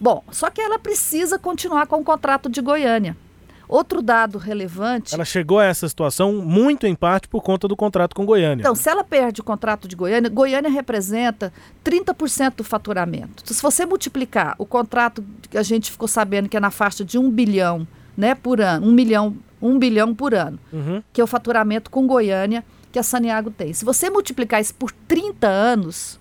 Bom, 0.00 0.22
só 0.30 0.50
que 0.50 0.60
ela 0.60 0.78
precisa 0.78 1.38
continuar 1.38 1.86
com 1.86 1.96
o 1.96 2.04
contrato 2.04 2.48
de 2.48 2.60
Goiânia. 2.60 3.16
Outro 3.66 4.02
dado 4.02 4.36
relevante. 4.38 5.14
Ela 5.14 5.24
chegou 5.24 5.58
a 5.58 5.64
essa 5.64 5.88
situação 5.88 6.34
muito 6.34 6.86
em 6.86 6.94
parte 6.94 7.26
por 7.26 7.42
conta 7.42 7.66
do 7.66 7.74
contrato 7.74 8.14
com 8.14 8.26
Goiânia. 8.26 8.62
Então, 8.62 8.74
se 8.74 8.88
ela 8.88 9.02
perde 9.02 9.40
o 9.40 9.44
contrato 9.44 9.88
de 9.88 9.96
Goiânia, 9.96 10.28
Goiânia 10.28 10.70
representa 10.70 11.52
30% 11.84 12.56
do 12.56 12.64
faturamento. 12.64 13.42
Então, 13.42 13.54
se 13.54 13.62
você 13.62 13.86
multiplicar 13.86 14.54
o 14.58 14.66
contrato 14.66 15.24
que 15.50 15.56
a 15.56 15.62
gente 15.62 15.90
ficou 15.90 16.06
sabendo 16.06 16.48
que 16.48 16.56
é 16.56 16.60
na 16.60 16.70
faixa 16.70 17.04
de 17.04 17.18
um 17.18 17.30
bilhão 17.30 17.86
né, 18.16 18.34
por 18.34 18.60
ano, 18.60 18.86
um 18.86 18.92
milhão, 18.92 19.36
um 19.60 19.78
bilhão 19.78 20.14
por 20.14 20.34
ano, 20.34 20.58
uhum. 20.72 21.02
que 21.12 21.20
é 21.20 21.24
o 21.24 21.26
faturamento 21.26 21.90
com 21.90 22.06
Goiânia 22.06 22.62
que 22.92 22.98
a 22.98 23.02
Saniago 23.02 23.50
tem. 23.50 23.72
Se 23.72 23.84
você 23.84 24.10
multiplicar 24.10 24.60
isso 24.60 24.74
por 24.74 24.92
30 24.92 25.48
anos, 25.48 26.20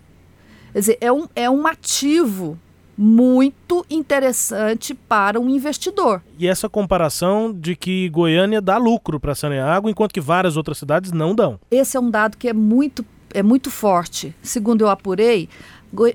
quer 0.72 0.80
dizer, 0.80 0.98
é 1.02 1.12
um, 1.12 1.28
é 1.36 1.50
um 1.50 1.68
ativo 1.68 2.58
muito 2.98 3.86
interessante 3.90 4.94
para 4.94 5.40
um 5.40 5.50
investidor. 5.50 6.22
E 6.38 6.48
essa 6.48 6.70
comparação 6.70 7.54
de 7.54 7.76
que 7.76 8.10
Goiânia 8.10 8.62
dá 8.62 8.78
lucro 8.78 9.20
para 9.20 9.36
Saneago, 9.36 9.90
enquanto 9.90 10.14
que 10.14 10.22
várias 10.22 10.56
outras 10.56 10.78
cidades 10.78 11.12
não 11.12 11.34
dão. 11.34 11.60
Esse 11.72 11.98
é 11.98 12.00
um 12.00 12.10
dado 12.10 12.38
que 12.38 12.48
é 12.48 12.54
muito, 12.54 13.06
é 13.34 13.42
muito 13.42 13.72
forte. 13.72 14.36
Segundo 14.42 14.82
eu 14.82 14.90
apurei, 14.90 15.50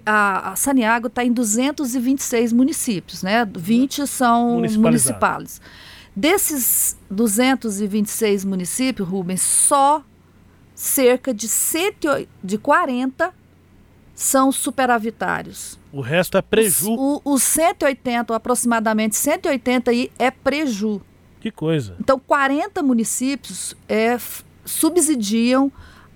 a, 0.05 0.55
Saneago 0.57 1.09
está 1.09 1.25
em 1.25 1.33
226 1.33 2.53
municípios, 2.53 3.23
né? 3.23 3.45
20 3.45 4.07
são 4.07 4.61
municipais. 4.61 5.61
Desses 6.15 6.97
226 7.11 8.45
municípios, 8.45 9.09
Rubens, 9.09 9.41
só 9.41 10.03
cerca 10.75 11.33
de, 11.33 11.49
100, 11.49 12.29
de 12.43 12.59
40 12.59 13.33
são 14.19 14.51
superavitários. 14.51 15.79
O 15.93 16.01
resto 16.01 16.37
é 16.37 16.43
preju. 16.43 16.93
Os, 16.93 17.21
os 17.25 17.43
180, 17.45 18.35
aproximadamente 18.35 19.15
180 19.15 19.93
aí 19.93 20.11
é 20.19 20.29
preju. 20.29 21.01
Que 21.39 21.53
coisa. 21.53 21.95
Então, 22.01 22.19
40 22.19 22.83
municípios 22.83 23.77
é, 23.89 24.19
subsidiam 24.65 25.71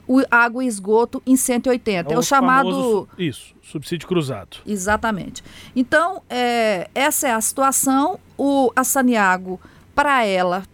o 0.08 0.20
água 0.28 0.64
e 0.64 0.66
esgoto 0.66 1.22
em 1.24 1.36
180. 1.36 2.10
É, 2.10 2.12
é 2.12 2.16
o, 2.16 2.18
o 2.18 2.22
chamado. 2.24 2.70
Famoso, 2.70 3.08
isso, 3.16 3.54
subsídio 3.62 4.08
cruzado. 4.08 4.56
Exatamente. 4.66 5.44
Então, 5.74 6.22
é, 6.28 6.90
essa 6.96 7.28
é 7.28 7.32
a 7.32 7.40
situação. 7.40 8.18
O, 8.36 8.72
a 8.74 8.82
Saniago, 8.82 9.60
para 9.94 10.26
ela 10.26 10.64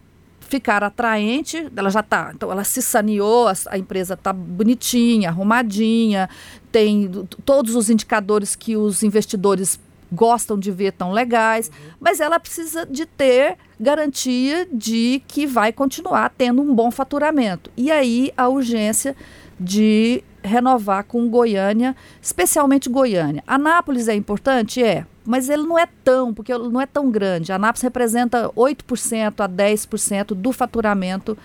ficar 0.49 0.83
atraente, 0.83 1.67
ela 1.75 1.89
já 1.89 1.99
está. 1.99 2.31
Então, 2.33 2.51
ela 2.51 2.63
se 2.63 2.81
saneou, 2.81 3.47
a, 3.47 3.53
a 3.67 3.77
empresa 3.77 4.15
está 4.15 4.33
bonitinha, 4.33 5.29
arrumadinha, 5.29 6.29
tem 6.71 7.09
todos 7.45 7.75
os 7.75 7.89
indicadores 7.89 8.55
que 8.55 8.75
os 8.75 9.03
investidores 9.03 9.79
gostam 10.11 10.57
de 10.57 10.71
ver 10.71 10.93
tão 10.93 11.11
legais, 11.11 11.67
uhum. 11.67 11.91
mas 11.99 12.19
ela 12.19 12.39
precisa 12.39 12.85
de 12.85 13.05
ter 13.05 13.57
garantia 13.79 14.67
de 14.71 15.21
que 15.27 15.45
vai 15.45 15.71
continuar 15.71 16.33
tendo 16.35 16.61
um 16.61 16.73
bom 16.73 16.89
faturamento. 16.89 17.71
E 17.77 17.91
aí 17.91 18.31
a 18.35 18.47
urgência 18.47 19.15
de 19.59 20.23
renovar 20.41 21.03
com 21.03 21.27
Goiânia, 21.29 21.95
especialmente 22.21 22.89
Goiânia. 22.89 23.43
Anápolis 23.45 24.07
é 24.07 24.15
importante? 24.15 24.81
É, 24.81 25.05
mas 25.25 25.49
ele 25.49 25.63
não 25.63 25.77
é 25.77 25.87
tão, 26.03 26.33
porque 26.33 26.57
não 26.57 26.79
é 26.79 26.85
tão 26.85 27.11
grande. 27.11 27.51
Anápolis 27.51 27.81
representa 27.81 28.49
8% 28.55 29.41
a 29.41 29.49
10% 29.49 30.27
do 30.33 30.51
faturamento 30.51 31.37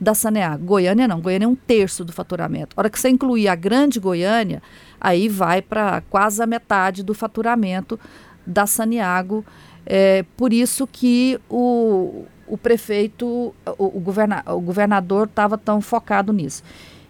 da 0.00 0.14
Saneago. 0.14 0.64
Goiânia 0.64 1.08
não, 1.08 1.20
Goiânia 1.20 1.46
é 1.46 1.48
um 1.48 1.54
terço 1.54 2.04
do 2.04 2.12
faturamento. 2.12 2.74
A 2.76 2.80
hora 2.80 2.90
que 2.90 2.98
você 2.98 3.08
incluir 3.08 3.48
a 3.48 3.54
grande 3.54 4.00
Goiânia, 4.00 4.62
aí 5.00 5.28
vai 5.28 5.62
para 5.62 6.02
quase 6.10 6.42
a 6.42 6.46
metade 6.46 7.02
do 7.02 7.14
faturamento 7.14 7.98
da 8.46 8.66
Saneago. 8.66 9.44
É, 9.86 10.24
por 10.36 10.52
isso 10.52 10.86
que 10.86 11.40
o, 11.48 12.24
o 12.46 12.58
prefeito, 12.58 13.26
o, 13.26 13.54
o, 13.78 14.00
governa, 14.00 14.42
o 14.46 14.60
governador 14.60 15.26
estava 15.26 15.56
tão 15.56 15.80
focado 15.80 16.32
nisso. 16.32 16.62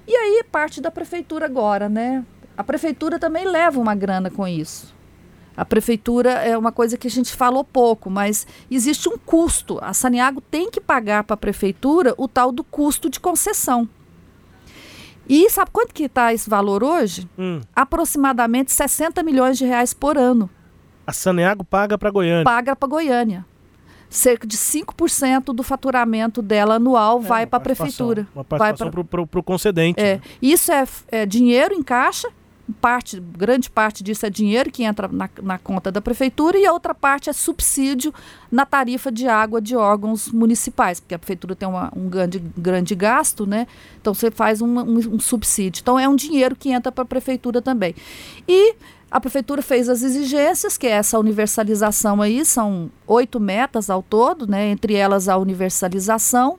E 0.06 0.14
aí 0.14 0.44
parte 0.50 0.80
da 0.80 0.90
prefeitura 0.90 1.46
agora, 1.46 1.88
né? 1.88 2.24
A 2.56 2.64
prefeitura 2.64 3.18
também 3.18 3.46
leva 3.46 3.80
uma 3.80 3.94
grana 3.94 4.30
com 4.30 4.46
isso. 4.46 4.94
A 5.56 5.64
prefeitura 5.64 6.30
é 6.30 6.56
uma 6.56 6.72
coisa 6.72 6.96
que 6.96 7.06
a 7.06 7.10
gente 7.10 7.34
falou 7.34 7.62
pouco, 7.62 8.08
mas 8.08 8.46
existe 8.70 9.08
um 9.08 9.18
custo. 9.18 9.78
A 9.82 9.92
Saniago 9.92 10.40
tem 10.40 10.70
que 10.70 10.80
pagar 10.80 11.24
para 11.24 11.34
a 11.34 11.36
prefeitura 11.36 12.14
o 12.16 12.26
tal 12.26 12.50
do 12.50 12.64
custo 12.64 13.10
de 13.10 13.20
concessão. 13.20 13.88
E 15.28 15.48
sabe 15.50 15.70
quanto 15.70 15.94
que 15.94 16.04
está 16.04 16.32
esse 16.32 16.48
valor 16.48 16.82
hoje? 16.82 17.28
Hum. 17.38 17.60
Aproximadamente 17.74 18.72
60 18.72 19.22
milhões 19.22 19.56
de 19.56 19.64
reais 19.64 19.94
por 19.94 20.18
ano. 20.18 20.50
A 21.06 21.12
Saneago 21.12 21.64
paga 21.64 21.96
para 21.98 22.10
Goiânia? 22.10 22.44
Paga 22.44 22.74
para 22.74 22.88
Goiânia. 22.88 23.44
Cerca 24.12 24.46
de 24.46 24.56
5% 24.56 25.54
do 25.54 25.62
faturamento 25.62 26.42
dela 26.42 26.74
anual 26.74 27.18
é, 27.18 27.22
vai 27.22 27.46
para 27.46 27.56
a 27.56 27.60
prefeitura. 27.60 28.26
Uma 28.34 28.44
participação 28.44 28.90
para 29.06 29.40
o 29.40 29.42
concedente. 29.42 29.98
É. 29.98 30.16
Né? 30.16 30.20
Isso 30.40 30.70
é, 30.70 30.86
é 31.08 31.26
dinheiro 31.26 31.74
em 31.74 31.82
caixa 31.82 32.28
parte, 32.72 33.20
grande 33.20 33.68
parte 33.68 34.02
disso 34.02 34.24
é 34.24 34.30
dinheiro 34.30 34.70
que 34.70 34.84
entra 34.84 35.08
na, 35.08 35.28
na, 35.42 35.58
conta 35.58 35.90
da 35.90 36.00
prefeitura 36.00 36.58
e 36.58 36.64
a 36.64 36.72
outra 36.72 36.94
parte 36.94 37.28
é 37.28 37.32
subsídio 37.32 38.14
na 38.50 38.64
tarifa 38.64 39.10
de 39.10 39.26
água 39.26 39.60
de 39.60 39.76
órgãos 39.76 40.30
municipais, 40.30 41.00
porque 41.00 41.14
a 41.14 41.18
prefeitura 41.18 41.56
tem 41.56 41.68
uma, 41.68 41.92
um 41.94 42.08
grande, 42.08 42.38
grande 42.56 42.94
gasto, 42.94 43.46
né? 43.46 43.66
Então 44.00 44.14
você 44.14 44.30
faz 44.30 44.62
um, 44.62 44.78
um, 44.78 44.98
um 45.14 45.20
subsídio. 45.20 45.80
Então 45.80 45.98
é 45.98 46.08
um 46.08 46.16
dinheiro 46.16 46.54
que 46.54 46.70
entra 46.70 46.92
para 46.92 47.02
a 47.02 47.06
prefeitura 47.06 47.60
também. 47.60 47.94
E 48.48 48.74
a 49.12 49.20
prefeitura 49.20 49.60
fez 49.60 49.90
as 49.90 50.02
exigências, 50.02 50.78
que 50.78 50.86
é 50.86 50.92
essa 50.92 51.18
universalização 51.18 52.22
aí, 52.22 52.46
são 52.46 52.90
oito 53.06 53.38
metas 53.38 53.90
ao 53.90 54.02
todo, 54.02 54.46
né? 54.46 54.70
Entre 54.70 54.94
elas 54.94 55.28
a 55.28 55.36
universalização 55.36 56.58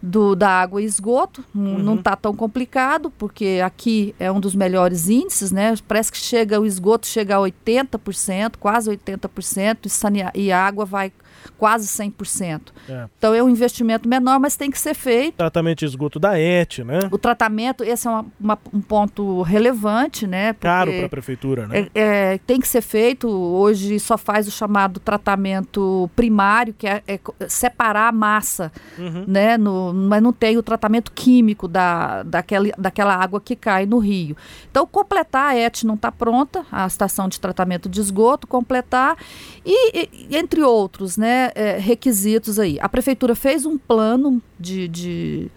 do, 0.00 0.36
da 0.36 0.48
água 0.48 0.80
e 0.80 0.84
esgoto. 0.84 1.44
Uhum. 1.52 1.78
Não 1.80 1.94
está 1.96 2.14
tão 2.14 2.36
complicado, 2.36 3.12
porque 3.18 3.60
aqui 3.64 4.14
é 4.16 4.30
um 4.30 4.38
dos 4.38 4.54
melhores 4.54 5.08
índices, 5.08 5.50
né? 5.50 5.74
Parece 5.88 6.12
que 6.12 6.18
chega 6.18 6.60
o 6.60 6.64
esgoto 6.64 7.04
chega 7.04 7.34
a 7.34 7.40
80%, 7.40 8.54
quase 8.60 8.88
80%, 8.88 10.32
e, 10.36 10.42
e 10.44 10.52
a 10.52 10.64
água 10.64 10.84
vai 10.84 11.12
quase 11.56 11.86
100%. 11.86 12.60
É. 12.88 13.06
Então 13.18 13.34
é 13.34 13.42
um 13.42 13.48
investimento 13.48 14.08
menor, 14.08 14.38
mas 14.38 14.56
tem 14.56 14.70
que 14.70 14.78
ser 14.78 14.94
feito. 14.94 15.36
Tratamento 15.36 15.78
de 15.78 15.84
esgoto 15.86 16.18
da 16.18 16.38
ET, 16.38 16.78
né? 16.78 17.00
O 17.10 17.18
tratamento, 17.18 17.84
esse 17.84 18.06
é 18.06 18.10
uma, 18.10 18.26
uma, 18.40 18.58
um 18.72 18.80
ponto 18.80 19.42
relevante, 19.42 20.26
né? 20.26 20.52
Caro 20.54 20.92
para 20.92 21.06
a 21.06 21.08
prefeitura, 21.08 21.66
né? 21.66 21.88
É, 21.94 22.34
é, 22.34 22.38
tem 22.38 22.60
que 22.60 22.68
ser 22.68 22.82
feito. 22.82 23.28
Hoje 23.28 23.98
só 23.98 24.18
faz 24.18 24.48
o 24.48 24.50
chamado 24.50 25.00
tratamento 25.00 26.10
primário, 26.14 26.74
que 26.74 26.86
é, 26.86 27.02
é 27.06 27.20
separar 27.48 28.08
a 28.08 28.12
massa, 28.12 28.72
uhum. 28.98 29.24
né? 29.26 29.56
No, 29.56 29.92
mas 29.92 30.22
não 30.22 30.32
tem 30.32 30.56
o 30.56 30.62
tratamento 30.62 31.12
químico 31.12 31.68
da, 31.68 32.22
daquela, 32.22 32.68
daquela 32.76 33.14
água 33.14 33.40
que 33.40 33.54
cai 33.56 33.86
no 33.86 33.98
rio. 33.98 34.36
Então, 34.70 34.86
completar 34.86 35.50
a 35.50 35.56
ET 35.56 35.82
não 35.84 35.94
está 35.94 36.10
pronta, 36.10 36.64
a 36.70 36.86
estação 36.86 37.28
de 37.28 37.40
tratamento 37.40 37.88
de 37.88 38.00
esgoto, 38.00 38.46
completar, 38.46 39.16
e, 39.64 40.08
e 40.30 40.36
entre 40.36 40.62
outros, 40.62 41.16
né? 41.16 41.37
Né, 41.38 41.52
é, 41.54 41.78
requisitos 41.78 42.58
aí. 42.58 42.78
A 42.80 42.88
prefeitura 42.88 43.34
fez 43.34 43.64
um 43.64 43.78
plano 43.78 44.42
de, 44.58 44.88
de, 44.88 45.50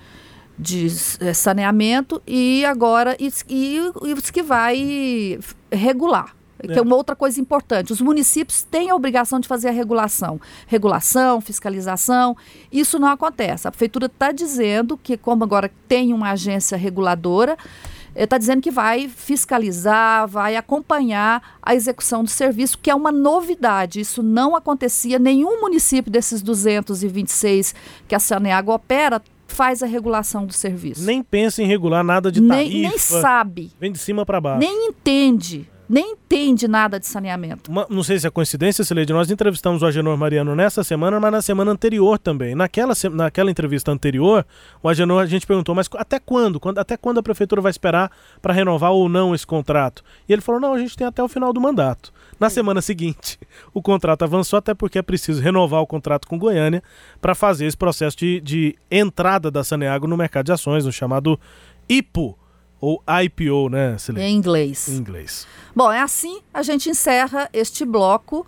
de 0.58 0.88
é, 1.20 1.34
saneamento 1.34 2.22
e 2.28 2.64
agora 2.66 3.18
isso 3.20 3.44
que 4.32 4.44
vai 4.44 5.40
regular. 5.72 6.36
Que 6.62 6.74
é. 6.74 6.78
é 6.78 6.82
uma 6.82 6.96
outra 6.96 7.16
coisa 7.16 7.42
importante. 7.42 7.92
Os 7.92 8.00
municípios 8.00 8.62
têm 8.62 8.92
a 8.92 8.96
obrigação 8.96 9.40
de 9.40 9.48
fazer 9.48 9.70
a 9.70 9.72
regulação. 9.72 10.40
Regulação, 10.68 11.42
fiscalização. 11.42 12.38
Isso 12.72 13.00
não 13.00 13.08
acontece. 13.08 13.68
A 13.68 13.72
prefeitura 13.72 14.06
está 14.06 14.32
dizendo 14.32 14.96
que, 14.96 15.18
como 15.18 15.44
agora 15.44 15.72
tem 15.88 16.14
uma 16.14 16.30
agência 16.32 16.78
reguladora, 16.78 17.58
está 18.16 18.38
dizendo 18.38 18.62
que 18.62 18.72
vai 18.72 19.08
fiscalizar, 19.08 20.28
vai 20.28 20.56
acompanhar 20.56 21.58
a 21.62 21.74
execução 21.74 22.24
do 22.24 22.30
serviço, 22.30 22.78
que 22.78 22.90
é 22.90 22.96
uma 22.96 23.12
novidade. 23.12 24.00
Isso 24.00 24.22
não 24.22 24.56
acontecia. 24.56 25.18
Nenhum 25.18 25.62
município 25.62 26.12
desses 26.12 26.42
226 26.42 27.74
que 28.08 28.16
a 28.16 28.20
Saneago 28.20 28.72
opera 28.74 29.22
faz 29.48 29.84
a 29.84 29.86
regulação 29.86 30.46
do 30.46 30.54
serviço. 30.54 31.04
Nem 31.04 31.22
pensa 31.22 31.62
em 31.62 31.68
regular 31.68 32.04
nada 32.04 32.32
de 32.32 32.42
tarifa. 32.42 32.70
Nem, 32.70 32.82
nem 32.90 32.98
sabe. 32.98 33.72
Vem 33.80 33.92
de 33.92 34.00
cima 34.00 34.26
para 34.26 34.40
baixo. 34.40 34.60
Nem 34.60 34.88
entende 34.88 35.70
nem 35.92 36.14
entende 36.14 36.70
nada 36.70 36.98
de 36.98 37.06
saneamento. 37.06 37.70
Uma, 37.70 37.86
não 37.90 38.02
sei 38.02 38.18
se 38.18 38.26
é 38.26 38.30
coincidência, 38.30 38.82
Sileide, 38.82 39.12
nós 39.12 39.30
entrevistamos 39.30 39.82
o 39.82 39.86
Agenor 39.86 40.18
Mariano 40.18 40.56
nessa 40.56 40.86
semana, 40.86 41.20
mas 41.20 41.32
na 41.34 41.42
semana 41.42 41.72
anterior 41.72 42.18
também. 42.18 42.56
Naquela, 42.56 42.94
naquela 43.12 43.52
entrevista 43.52 43.92
anterior, 43.92 44.46
o 44.82 44.88
Agenor, 44.88 45.22
a 45.22 45.26
gente 45.26 45.46
perguntou, 45.46 45.76
mas 45.76 45.90
até 45.96 46.18
quando? 46.18 46.62
quando 46.62 46.78
até 46.78 46.96
quando 46.96 47.18
a 47.18 47.24
prefeitura 47.24 47.62
vai 47.62 47.72
esperar 47.72 48.10
para 48.42 48.54
renovar 48.54 48.94
ou 48.94 49.10
não 49.10 49.36
esse 49.36 49.46
contrato? 49.46 50.02
E 50.30 50.32
ele 50.32 50.42
falou, 50.42 50.62
não, 50.62 50.74
a 50.74 50.80
gente 50.80 50.96
tem 50.96 51.06
até 51.06 51.22
o 51.22 51.28
final 51.28 51.52
do 51.52 51.60
mandato. 51.60 52.14
Na 52.40 52.50
semana 52.50 52.82
seguinte, 52.82 53.38
o 53.74 53.82
contrato 53.82 54.24
avançou, 54.24 54.58
até 54.58 54.74
porque 54.74 54.98
é 54.98 55.02
preciso 55.02 55.42
renovar 55.42 55.82
o 55.82 55.88
contrato 55.88 56.26
com 56.26 56.40
Goiânia 56.40 56.82
para 57.20 57.36
fazer 57.36 57.66
esse 57.66 57.76
processo 57.76 58.16
de, 58.16 58.40
de 58.40 58.76
entrada 58.90 59.52
da 59.52 59.62
Saneago 59.62 60.08
no 60.08 60.16
mercado 60.16 60.46
de 60.46 60.54
ações, 60.54 60.86
o 60.86 60.92
chamado 60.92 61.38
IPO, 61.90 62.38
ou 62.82 63.02
IPO, 63.24 63.70
né, 63.70 63.96
Em 64.18 64.36
inglês. 64.36 64.90
Em 64.90 64.98
inglês. 64.98 65.48
Bom, 65.76 65.92
é 65.92 66.02
assim 66.02 66.42
a 66.52 66.64
gente 66.64 66.90
encerra 66.90 67.48
este 67.54 67.86
bloco 67.86 68.46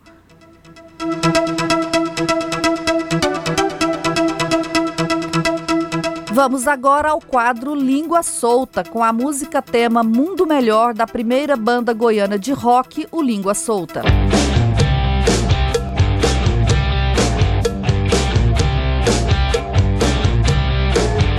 Vamos 6.31 6.67
agora 6.67 7.09
ao 7.09 7.21
quadro 7.21 7.75
Língua 7.75 8.23
Solta, 8.23 8.83
com 8.83 9.03
a 9.03 9.13
música 9.13 9.61
tema 9.61 10.01
Mundo 10.01 10.47
Melhor 10.47 10.95
da 10.95 11.05
primeira 11.05 11.55
banda 11.55 11.93
goiana 11.93 12.39
de 12.39 12.51
rock, 12.51 13.07
o 13.11 13.21
Língua 13.21 13.53
Solta. 13.53 14.01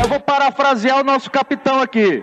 Eu 0.00 0.08
vou 0.08 0.20
parafrasear 0.20 1.00
o 1.00 1.04
nosso 1.04 1.28
capitão 1.28 1.80
aqui. 1.80 2.22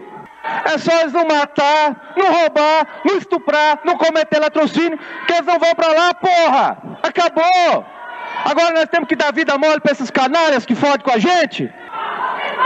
É 0.65 0.77
só 0.77 0.91
eles 1.01 1.13
não 1.13 1.25
matar, 1.25 2.13
não 2.17 2.33
roubar, 2.33 3.01
não 3.05 3.17
estuprar, 3.17 3.79
não 3.85 3.95
cometer 3.97 4.39
latrocínio, 4.39 4.97
que 5.27 5.33
eles 5.33 5.45
não 5.45 5.59
vão 5.59 5.75
pra 5.75 5.87
lá, 5.87 6.13
porra! 6.13 6.77
Acabou! 7.03 7.85
Agora 8.45 8.73
nós 8.73 8.85
temos 8.85 9.07
que 9.07 9.15
dar 9.15 9.31
vida 9.31 9.57
mole 9.57 9.79
pra 9.79 9.91
esses 9.91 10.09
canalhas 10.09 10.65
que 10.65 10.73
fodem 10.73 11.01
com 11.01 11.11
a 11.11 11.19
gente? 11.19 11.71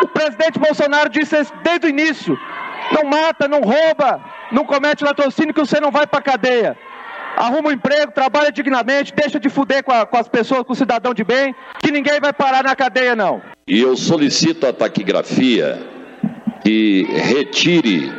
O 0.01 0.07
presidente 0.07 0.59
Bolsonaro 0.59 1.09
disse 1.09 1.35
desde 1.63 1.88
o 1.88 1.89
início. 1.89 2.38
Não 2.91 3.09
mata, 3.09 3.47
não 3.47 3.61
rouba, 3.61 4.23
não 4.51 4.63
comete 4.63 5.03
latrocínio 5.03 5.53
que 5.53 5.59
você 5.59 5.79
não 5.79 5.91
vai 5.91 6.07
para 6.07 6.21
cadeia. 6.21 6.77
Arruma 7.35 7.69
um 7.69 7.71
emprego, 7.71 8.13
trabalha 8.13 8.51
dignamente, 8.51 9.13
deixa 9.13 9.39
de 9.39 9.49
fuder 9.49 9.83
com, 9.83 9.91
a, 9.91 10.05
com, 10.05 10.17
as 10.17 10.29
pessoas, 10.29 10.63
com 10.63 10.71
o 10.71 10.75
cidadão 10.75 11.13
de 11.13 11.23
bem, 11.23 11.53
que 11.79 11.91
ninguém 11.91 12.19
vai 12.21 12.31
parar 12.31 12.63
na 12.63 12.75
cadeia, 12.75 13.15
não. 13.15 13.41
E 13.67 13.81
eu 13.81 13.97
solicito 13.97 14.65
a 14.65 14.71
taquigrafia 14.71 15.94
que 16.65 17.04
retire 17.04 18.12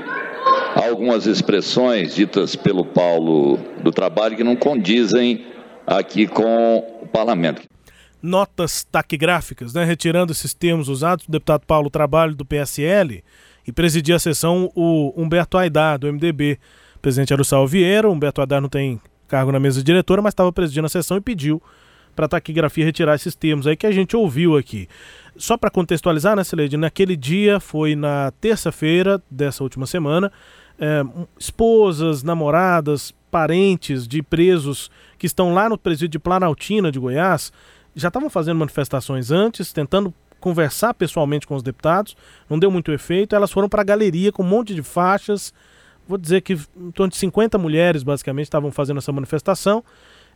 algumas 0.76 1.26
expressões 1.26 2.14
ditas 2.14 2.54
pelo 2.54 2.84
Paulo 2.84 3.58
do 3.82 3.90
Trabalho 3.90 4.36
que 4.36 4.44
não 4.44 4.54
condizem 4.54 5.44
aqui 5.84 6.28
com 6.28 6.78
o 7.02 7.08
parlamento 7.08 7.62
notas 8.22 8.82
taquigráficas, 8.82 9.72
né, 9.72 9.84
retirando 9.84 10.32
esses 10.32 10.52
termos 10.52 10.88
usados, 10.88 11.26
o 11.26 11.30
deputado 11.30 11.64
Paulo 11.66 11.88
Trabalho 11.88 12.34
do 12.34 12.44
PSL 12.44 13.22
e 13.66 13.72
presidia 13.72 14.16
a 14.16 14.18
sessão 14.18 14.70
o 14.74 15.12
Humberto 15.16 15.56
Aidar, 15.56 15.98
do 15.98 16.12
MDB. 16.12 16.58
O 16.96 16.98
presidente 16.98 17.32
era 17.32 17.40
o 17.40 17.44
Sal 17.44 17.66
Vieira, 17.66 18.08
o 18.08 18.12
Humberto 18.12 18.40
Aidar 18.40 18.60
não 18.60 18.68
tem 18.68 19.00
cargo 19.28 19.52
na 19.52 19.60
mesa 19.60 19.82
diretora, 19.82 20.22
mas 20.22 20.32
estava 20.32 20.52
presidindo 20.52 20.86
a 20.86 20.88
sessão 20.88 21.16
e 21.16 21.20
pediu 21.20 21.62
para 22.16 22.26
a 22.26 22.28
taquigrafia 22.28 22.84
retirar 22.84 23.14
esses 23.14 23.36
termos 23.36 23.66
aí 23.66 23.76
que 23.76 23.86
a 23.86 23.92
gente 23.92 24.16
ouviu 24.16 24.56
aqui. 24.56 24.88
Só 25.36 25.56
para 25.56 25.70
contextualizar, 25.70 26.34
né, 26.34 26.42
Celede, 26.42 26.76
naquele 26.76 27.14
dia 27.14 27.60
foi 27.60 27.94
na 27.94 28.32
terça-feira 28.40 29.22
dessa 29.30 29.62
última 29.62 29.86
semana, 29.86 30.32
é, 30.78 31.04
esposas, 31.38 32.22
namoradas, 32.22 33.14
parentes 33.30 34.08
de 34.08 34.22
presos 34.22 34.90
que 35.18 35.26
estão 35.26 35.54
lá 35.54 35.68
no 35.68 35.78
presídio 35.78 36.08
de 36.08 36.18
Planaltina 36.18 36.90
de 36.90 36.98
Goiás 36.98 37.52
já 37.96 38.08
estavam 38.08 38.28
fazendo 38.28 38.58
manifestações 38.58 39.30
antes, 39.30 39.72
tentando 39.72 40.12
conversar 40.38 40.92
pessoalmente 40.92 41.46
com 41.46 41.54
os 41.54 41.62
deputados, 41.62 42.14
não 42.48 42.58
deu 42.58 42.70
muito 42.70 42.92
efeito. 42.92 43.34
Elas 43.34 43.50
foram 43.50 43.70
para 43.70 43.80
a 43.80 43.84
galeria 43.84 44.30
com 44.30 44.42
um 44.42 44.46
monte 44.46 44.74
de 44.74 44.82
faixas. 44.82 45.52
Vou 46.06 46.18
dizer 46.18 46.42
que 46.42 46.52
em 46.52 46.90
torno 46.90 47.10
de 47.10 47.16
50 47.16 47.56
mulheres, 47.56 48.02
basicamente, 48.02 48.44
estavam 48.44 48.70
fazendo 48.70 48.98
essa 48.98 49.10
manifestação. 49.10 49.82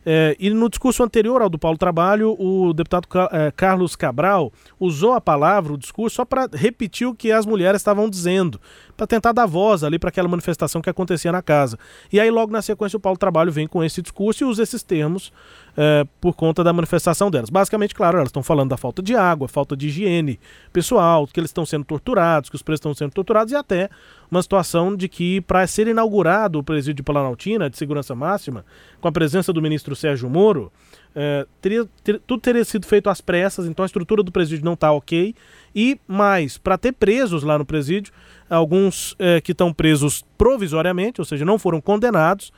É, 0.05 0.35
e 0.39 0.49
no 0.49 0.69
discurso 0.69 1.03
anterior 1.03 1.41
ao 1.41 1.49
do 1.49 1.59
Paulo 1.59 1.77
Trabalho, 1.77 2.35
o 2.39 2.73
deputado 2.73 3.07
é, 3.31 3.51
Carlos 3.51 3.95
Cabral 3.95 4.51
usou 4.79 5.13
a 5.13 5.21
palavra, 5.21 5.73
o 5.73 5.77
discurso, 5.77 6.15
só 6.15 6.25
para 6.25 6.49
repetir 6.51 7.07
o 7.07 7.13
que 7.13 7.31
as 7.31 7.45
mulheres 7.45 7.81
estavam 7.81 8.09
dizendo, 8.09 8.59
para 8.97 9.05
tentar 9.05 9.31
dar 9.31 9.45
voz 9.45 9.83
ali 9.83 9.99
para 9.99 10.09
aquela 10.09 10.27
manifestação 10.27 10.81
que 10.81 10.89
acontecia 10.89 11.31
na 11.31 11.41
casa. 11.41 11.77
E 12.11 12.19
aí, 12.19 12.31
logo 12.31 12.51
na 12.51 12.61
sequência, 12.61 12.97
o 12.97 12.99
Paulo 12.99 13.17
Trabalho 13.17 13.51
vem 13.51 13.67
com 13.67 13.83
esse 13.83 14.01
discurso 14.01 14.43
e 14.43 14.47
usa 14.47 14.63
esses 14.63 14.81
termos 14.81 15.31
é, 15.75 16.05
por 16.19 16.35
conta 16.35 16.63
da 16.63 16.73
manifestação 16.73 17.31
delas. 17.31 17.49
Basicamente, 17.49 17.95
claro, 17.95 18.17
elas 18.17 18.29
estão 18.29 18.43
falando 18.43 18.69
da 18.69 18.77
falta 18.77 19.01
de 19.01 19.15
água, 19.15 19.47
falta 19.47 19.75
de 19.75 19.87
higiene 19.87 20.39
pessoal, 20.71 21.27
que 21.27 21.39
eles 21.39 21.49
estão 21.49 21.65
sendo 21.65 21.85
torturados, 21.85 22.49
que 22.49 22.55
os 22.55 22.61
presos 22.61 22.79
estão 22.79 22.93
sendo 22.93 23.11
torturados 23.11 23.51
e 23.51 23.55
até 23.55 23.89
uma 24.29 24.41
situação 24.41 24.95
de 24.95 25.09
que, 25.09 25.41
para 25.41 25.65
ser 25.67 25.87
inaugurado 25.87 26.59
o 26.59 26.63
presídio 26.63 26.95
de 26.95 27.03
Planaltina, 27.03 27.69
de 27.69 27.77
segurança 27.77 28.15
máxima, 28.15 28.65
com 28.99 29.07
a 29.07 29.11
presença 29.11 29.51
do 29.51 29.61
ministro 29.61 29.95
Sérgio 29.95 30.29
Moro, 30.29 30.71
é, 31.13 31.45
teria, 31.61 31.85
ter, 32.03 32.21
tudo 32.25 32.39
teria 32.39 32.63
sido 32.63 32.85
feito 32.85 33.09
às 33.09 33.19
pressas, 33.19 33.65
então 33.65 33.83
a 33.83 33.85
estrutura 33.85 34.23
do 34.23 34.31
presídio 34.31 34.63
não 34.63 34.73
está 34.73 34.91
ok. 34.91 35.35
E 35.75 35.99
mais, 36.07 36.57
para 36.57 36.77
ter 36.77 36.93
presos 36.93 37.43
lá 37.43 37.57
no 37.57 37.65
presídio, 37.65 38.13
alguns 38.49 39.15
é, 39.19 39.41
que 39.41 39.51
estão 39.51 39.73
presos 39.73 40.23
provisoriamente, 40.37 41.19
ou 41.19 41.25
seja, 41.25 41.43
não 41.43 41.59
foram 41.59 41.81
condenados, 41.81 42.53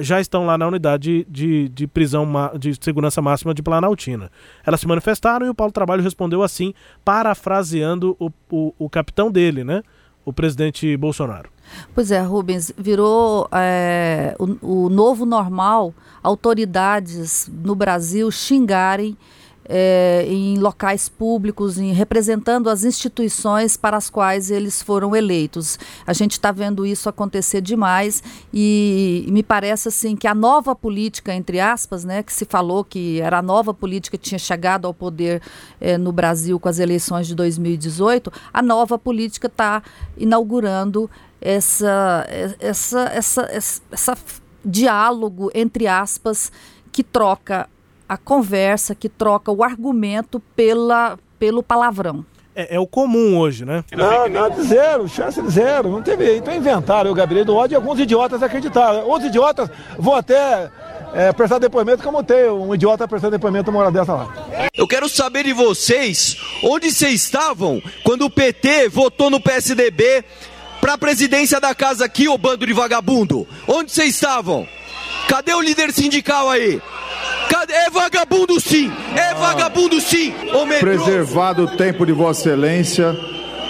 já 0.00 0.20
estão 0.20 0.44
lá 0.44 0.58
na 0.58 0.66
unidade 0.66 1.26
de, 1.28 1.68
de 1.68 1.86
prisão 1.86 2.26
de 2.58 2.74
segurança 2.80 3.22
máxima 3.22 3.54
de 3.54 3.62
Planaltina. 3.62 4.30
Elas 4.64 4.80
se 4.80 4.86
manifestaram 4.86 5.46
e 5.46 5.48
o 5.48 5.54
Paulo 5.54 5.72
Trabalho 5.72 6.02
respondeu 6.02 6.42
assim, 6.42 6.74
parafraseando 7.04 8.16
o, 8.18 8.30
o, 8.50 8.74
o 8.78 8.90
capitão 8.90 9.30
dele, 9.30 9.64
né? 9.64 9.82
O 10.24 10.32
presidente 10.32 10.96
Bolsonaro. 10.96 11.50
Pois 11.94 12.10
é, 12.10 12.20
Rubens, 12.20 12.72
virou 12.76 13.48
é, 13.52 14.34
o, 14.38 14.86
o 14.86 14.88
novo 14.88 15.24
normal 15.24 15.94
autoridades 16.22 17.50
no 17.52 17.74
Brasil 17.76 18.30
xingarem 18.30 19.16
é, 19.68 20.24
em 20.28 20.58
locais 20.58 21.08
públicos, 21.08 21.78
em, 21.78 21.92
representando 21.92 22.68
as 22.68 22.84
instituições 22.84 23.76
para 23.76 23.96
as 23.96 24.08
quais 24.08 24.50
eles 24.50 24.82
foram 24.82 25.14
eleitos. 25.14 25.78
A 26.06 26.12
gente 26.12 26.32
está 26.32 26.52
vendo 26.52 26.86
isso 26.86 27.08
acontecer 27.08 27.60
demais 27.60 28.22
e, 28.52 29.24
e, 29.26 29.30
me 29.30 29.42
parece 29.42 29.88
assim 29.88 30.16
que 30.16 30.26
a 30.26 30.34
nova 30.34 30.74
política, 30.74 31.34
entre 31.34 31.60
aspas, 31.60 32.04
né, 32.04 32.22
que 32.22 32.32
se 32.32 32.44
falou 32.44 32.84
que 32.84 33.20
era 33.20 33.38
a 33.38 33.42
nova 33.42 33.74
política 33.74 34.16
que 34.16 34.28
tinha 34.28 34.38
chegado 34.38 34.86
ao 34.86 34.94
poder 34.94 35.42
é, 35.80 35.98
no 35.98 36.12
Brasil 36.12 36.58
com 36.58 36.68
as 36.68 36.78
eleições 36.78 37.26
de 37.26 37.34
2018, 37.34 38.32
a 38.52 38.62
nova 38.62 38.98
política 38.98 39.46
está 39.46 39.82
inaugurando 40.16 41.10
essa, 41.40 42.26
essa, 42.58 43.00
essa, 43.12 43.42
essa, 43.42 43.82
essa 43.90 44.16
diálogo, 44.64 45.50
entre 45.54 45.86
aspas, 45.86 46.50
que 46.90 47.04
troca 47.04 47.68
a 48.08 48.16
conversa, 48.16 48.94
que 48.94 49.08
troca 49.08 49.50
o 49.50 49.62
argumento 49.62 50.40
pela, 50.54 51.18
pelo 51.38 51.62
palavrão. 51.62 52.24
É, 52.54 52.76
é, 52.76 52.80
o 52.80 52.86
comum 52.86 53.36
hoje, 53.36 53.66
né? 53.66 53.84
Não, 53.94 54.28
nada, 54.30 54.62
zero, 54.62 55.06
chance 55.06 55.40
de 55.42 55.50
zero. 55.50 55.90
Não 55.90 56.00
teve. 56.00 56.38
Então 56.38 56.54
inventaram 56.54 57.10
o 57.10 57.14
Gabriel 57.14 57.44
do 57.44 57.54
ódio 57.54 57.74
e 57.74 57.76
alguns 57.76 58.00
idiotas 58.00 58.42
acreditaram. 58.42 59.06
Outros 59.06 59.28
idiotas 59.28 59.68
vão 59.98 60.14
até 60.14 60.70
é, 61.12 61.32
prestar 61.32 61.58
depoimento, 61.58 62.02
como 62.02 62.22
tem 62.24 62.48
um 62.48 62.74
idiota 62.74 63.06
prestando 63.06 63.32
depoimento 63.32 63.70
uma 63.70 63.80
hora 63.80 63.90
dessa 63.90 64.14
lá. 64.14 64.70
Eu 64.74 64.88
quero 64.88 65.06
saber 65.06 65.44
de 65.44 65.52
vocês, 65.52 66.38
onde 66.62 66.90
vocês 66.90 67.12
estavam 67.14 67.82
quando 68.02 68.24
o 68.24 68.30
PT 68.30 68.88
votou 68.88 69.28
no 69.28 69.38
PSDB 69.38 70.24
para 70.80 70.94
a 70.94 70.98
presidência 70.98 71.60
da 71.60 71.74
casa 71.74 72.06
aqui, 72.06 72.26
ô 72.26 72.38
bando 72.38 72.66
de 72.66 72.72
vagabundo? 72.72 73.46
Onde 73.68 73.92
vocês 73.92 74.14
estavam? 74.14 74.66
Cadê 75.28 75.54
o 75.54 75.60
líder 75.60 75.92
sindical 75.92 76.48
aí? 76.48 76.80
Cadê? 77.50 77.72
É 77.72 77.90
vagabundo 77.90 78.60
sim! 78.60 78.90
É 79.14 79.34
vagabundo 79.34 80.00
sim! 80.00 80.32
Preservado 80.80 81.64
o 81.64 81.76
tempo 81.76 82.06
de 82.06 82.12
Vossa 82.12 82.48
Excelência. 82.48 83.16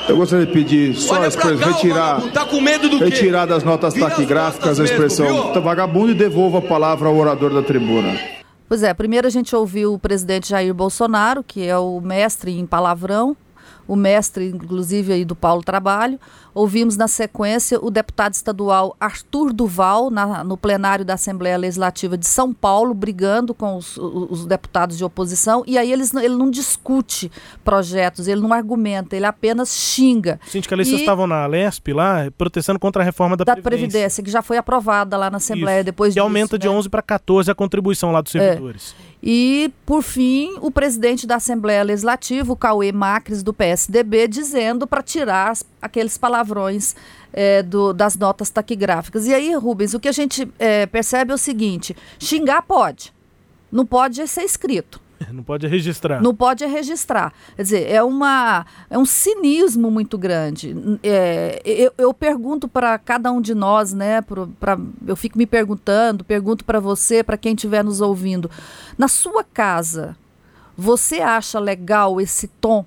Eu 0.09 0.16
gostaria 0.16 0.47
de 0.47 0.53
pedir 0.53 0.95
só 0.95 1.21
a 1.21 1.27
expressão, 1.27 1.73
retirar, 1.73 2.21
tá 2.33 2.45
com 2.45 2.61
medo 2.61 2.88
do 2.88 2.99
retirar 2.99 3.45
das 3.45 3.64
notas 3.64 3.92
taquigráficas 3.92 4.79
a 4.79 4.85
expressão 4.85 5.27
mesmo, 5.27 5.61
vagabundo 5.61 6.12
e 6.12 6.14
devolva 6.14 6.59
a 6.59 6.62
palavra 6.62 7.09
ao 7.09 7.16
orador 7.16 7.53
da 7.53 7.61
tribuna. 7.61 8.16
Pois 8.69 8.85
é, 8.85 8.95
primeiro 8.95 9.27
a 9.27 9.31
gente 9.31 9.55
ouviu 9.55 9.95
o 9.95 9.99
presidente 9.99 10.49
Jair 10.49 10.73
Bolsonaro, 10.73 11.42
que 11.42 11.66
é 11.66 11.77
o 11.77 12.01
mestre 12.01 12.57
em 12.57 12.64
palavrão, 12.64 13.37
o 13.87 13.96
mestre, 13.96 14.49
inclusive, 14.49 15.12
aí 15.12 15.25
do 15.25 15.35
Paulo 15.35 15.62
Trabalho. 15.62 16.18
Ouvimos 16.57 16.96
na 16.96 17.07
sequência 17.07 17.79
o 17.83 17.90
deputado 17.90 18.33
estadual 18.33 18.96
Arthur 18.99 19.53
Duval, 19.53 20.11
na, 20.11 20.42
no 20.42 20.57
plenário 20.57 21.05
da 21.05 21.12
Assembleia 21.12 21.57
Legislativa 21.59 22.16
de 22.16 22.27
São 22.27 22.51
Paulo, 22.53 22.94
brigando 22.94 23.53
com 23.53 23.77
os, 23.77 23.99
os 23.99 24.46
deputados 24.46 24.96
de 24.96 25.05
oposição. 25.05 25.62
E 25.66 25.77
aí 25.77 25.92
eles, 25.92 26.14
ele 26.14 26.35
não 26.35 26.51
discute 26.51 27.31
projetos, 27.62 28.27
ele 28.27 28.40
não 28.40 28.55
argumenta, 28.55 29.14
ele 29.14 29.27
apenas 29.27 29.77
xinga. 29.77 30.40
Os 30.46 30.53
sindicalistas 30.53 30.99
e, 30.99 31.03
estavam 31.03 31.27
na 31.27 31.46
Lesp 31.46 31.88
lá, 31.92 32.31
protestando 32.38 32.79
contra 32.79 33.03
a 33.03 33.05
reforma 33.05 33.37
da, 33.37 33.44
da 33.44 33.53
Previdência. 33.53 33.90
Previdência. 33.90 34.25
que 34.25 34.31
já 34.31 34.40
foi 34.40 34.57
aprovada 34.57 35.16
lá 35.18 35.31
na 35.31 35.37
Assembleia 35.37 35.81
Isso. 35.81 35.85
depois 35.85 36.14
disso. 36.14 36.18
E 36.18 36.20
aumenta 36.20 36.59
de 36.59 36.68
11 36.68 36.88
para 36.88 37.03
14 37.03 37.51
a 37.51 37.55
contribuição 37.55 38.12
lá 38.12 38.22
dos 38.22 38.35
é. 38.35 38.38
servidores. 38.38 38.94
É. 39.12 39.16
E, 39.22 39.72
por 39.85 40.03
fim, 40.03 40.55
o 40.61 40.70
presidente 40.70 41.27
da 41.27 41.37
Assembleia 41.37 41.83
Legislativa, 41.83 42.53
o 42.53 42.57
Cauê 42.57 42.92
Macris, 42.92 43.42
do 43.42 43.53
PSDB, 43.76 44.26
dizendo 44.26 44.86
para 44.86 45.02
tirar 45.02 45.52
aqueles 45.80 46.16
palavrões 46.16 46.96
é, 47.32 47.62
do, 47.62 47.92
das 47.92 48.16
notas 48.16 48.48
taquigráficas. 48.48 49.26
E 49.26 49.34
aí, 49.34 49.54
Rubens, 49.54 49.92
o 49.92 50.00
que 50.00 50.08
a 50.08 50.12
gente 50.12 50.50
é, 50.58 50.86
percebe 50.86 51.32
é 51.32 51.34
o 51.34 51.38
seguinte: 51.38 51.94
xingar 52.18 52.62
pode, 52.62 53.12
não 53.70 53.84
pode 53.84 54.26
ser 54.26 54.42
escrito. 54.42 55.04
Não 55.32 55.42
pode 55.42 55.66
registrar. 55.66 56.20
Não 56.20 56.34
pode 56.34 56.66
registrar. 56.66 57.32
Quer 57.56 57.62
dizer, 57.62 57.90
é, 57.90 58.02
uma, 58.02 58.66
é 58.90 58.98
um 58.98 59.06
cinismo 59.06 59.90
muito 59.90 60.18
grande. 60.18 60.76
É, 61.02 61.62
eu, 61.64 61.90
eu, 61.96 62.12
pergunto 62.12 62.68
para 62.68 62.98
cada 62.98 63.32
um 63.32 63.40
de 63.40 63.54
nós, 63.54 63.94
né? 63.94 64.20
Pra, 64.20 64.46
pra, 64.60 64.78
eu 65.06 65.16
fico 65.16 65.38
me 65.38 65.46
perguntando, 65.46 66.22
pergunto 66.22 66.66
para 66.66 66.78
você, 66.80 67.22
para 67.22 67.38
quem 67.38 67.54
estiver 67.54 67.82
nos 67.82 68.02
ouvindo. 68.02 68.50
Na 68.98 69.08
sua 69.08 69.42
casa, 69.42 70.14
você 70.76 71.22
acha 71.22 71.58
legal 71.58 72.20
esse 72.20 72.46
tom 72.46 72.84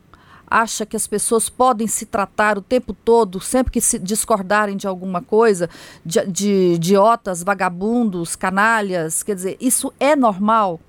acha 0.49 0.85
que 0.85 0.95
as 0.95 1.07
pessoas 1.07 1.49
podem 1.49 1.87
se 1.87 2.05
tratar 2.05 2.57
o 2.57 2.61
tempo 2.61 2.93
todo, 2.93 3.39
sempre 3.39 3.71
que 3.71 3.81
se 3.81 3.99
discordarem 3.99 4.75
de 4.75 4.87
alguma 4.87 5.21
coisa, 5.21 5.69
de, 6.05 6.25
de 6.27 6.73
idiotas, 6.75 7.43
vagabundos, 7.43 8.35
canalhas, 8.35 9.23
quer 9.23 9.35
dizer, 9.35 9.57
isso 9.59 9.93
é 9.99 10.15
normal? 10.15 10.79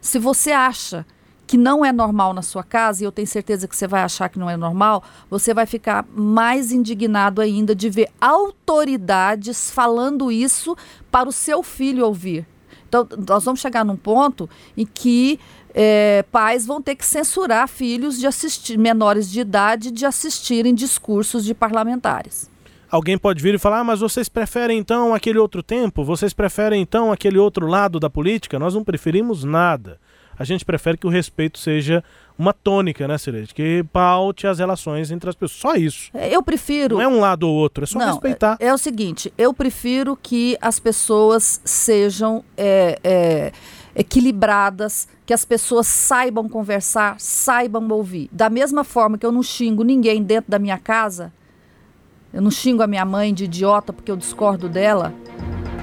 Se 0.00 0.18
você 0.18 0.52
acha 0.52 1.04
que 1.46 1.58
não 1.58 1.84
é 1.84 1.92
normal 1.92 2.32
na 2.32 2.42
sua 2.42 2.62
casa, 2.62 3.02
e 3.02 3.04
eu 3.04 3.10
tenho 3.10 3.26
certeza 3.26 3.66
que 3.66 3.74
você 3.74 3.88
vai 3.88 4.02
achar 4.02 4.28
que 4.28 4.38
não 4.38 4.48
é 4.48 4.56
normal, 4.56 5.02
você 5.28 5.52
vai 5.52 5.66
ficar 5.66 6.06
mais 6.14 6.70
indignado 6.70 7.40
ainda 7.40 7.74
de 7.74 7.90
ver 7.90 8.08
autoridades 8.20 9.68
falando 9.68 10.30
isso 10.30 10.76
para 11.10 11.28
o 11.28 11.32
seu 11.32 11.60
filho 11.60 12.06
ouvir. 12.06 12.46
Então, 12.88 13.06
nós 13.28 13.44
vamos 13.44 13.60
chegar 13.60 13.84
num 13.84 13.96
ponto 13.96 14.48
em 14.76 14.86
que 14.86 15.40
é, 15.74 16.24
pais 16.30 16.66
vão 16.66 16.80
ter 16.80 16.94
que 16.94 17.04
censurar 17.04 17.68
filhos 17.68 18.18
de 18.18 18.26
assistir, 18.26 18.78
menores 18.78 19.30
de 19.30 19.40
idade 19.40 19.90
de 19.90 20.04
assistirem 20.04 20.74
discursos 20.74 21.44
de 21.44 21.54
parlamentares. 21.54 22.50
Alguém 22.90 23.16
pode 23.16 23.40
vir 23.40 23.54
e 23.54 23.58
falar, 23.58 23.80
ah, 23.80 23.84
mas 23.84 24.00
vocês 24.00 24.28
preferem 24.28 24.78
então 24.78 25.14
aquele 25.14 25.38
outro 25.38 25.62
tempo? 25.62 26.02
Vocês 26.02 26.32
preferem 26.32 26.82
então 26.82 27.12
aquele 27.12 27.38
outro 27.38 27.66
lado 27.66 28.00
da 28.00 28.10
política? 28.10 28.58
Nós 28.58 28.74
não 28.74 28.82
preferimos 28.82 29.44
nada. 29.44 29.98
A 30.36 30.44
gente 30.44 30.64
prefere 30.64 30.96
que 30.96 31.06
o 31.06 31.10
respeito 31.10 31.58
seja 31.58 32.02
uma 32.36 32.54
tônica, 32.54 33.06
né, 33.06 33.18
Celeste? 33.18 33.54
Que 33.54 33.84
paute 33.92 34.46
as 34.46 34.58
relações 34.58 35.10
entre 35.10 35.28
as 35.28 35.36
pessoas. 35.36 35.60
Só 35.60 35.74
isso. 35.74 36.10
É, 36.14 36.34
eu 36.34 36.42
prefiro. 36.42 36.96
Não 36.96 37.02
é 37.02 37.06
um 37.06 37.20
lado 37.20 37.46
ou 37.46 37.54
outro, 37.54 37.84
é 37.84 37.86
só 37.86 37.98
não, 37.98 38.06
respeitar. 38.06 38.56
É, 38.58 38.68
é, 38.68 38.74
o 38.74 38.78
seguinte: 38.78 39.30
eu 39.36 39.52
prefiro 39.52 40.16
que 40.16 40.56
as 40.58 40.80
pessoas 40.80 41.60
sejam. 41.62 42.42
É, 42.56 42.98
é 43.04 43.52
equilibradas, 43.94 45.08
que 45.26 45.32
as 45.32 45.44
pessoas 45.44 45.86
saibam 45.86 46.48
conversar, 46.48 47.16
saibam 47.18 47.88
ouvir. 47.90 48.28
Da 48.32 48.48
mesma 48.50 48.84
forma 48.84 49.18
que 49.18 49.26
eu 49.26 49.32
não 49.32 49.42
xingo 49.42 49.82
ninguém 49.82 50.22
dentro 50.22 50.50
da 50.50 50.58
minha 50.58 50.78
casa, 50.78 51.32
eu 52.32 52.40
não 52.40 52.50
xingo 52.50 52.82
a 52.82 52.86
minha 52.86 53.04
mãe 53.04 53.34
de 53.34 53.44
idiota 53.44 53.92
porque 53.92 54.10
eu 54.10 54.16
discordo 54.16 54.68
dela, 54.68 55.12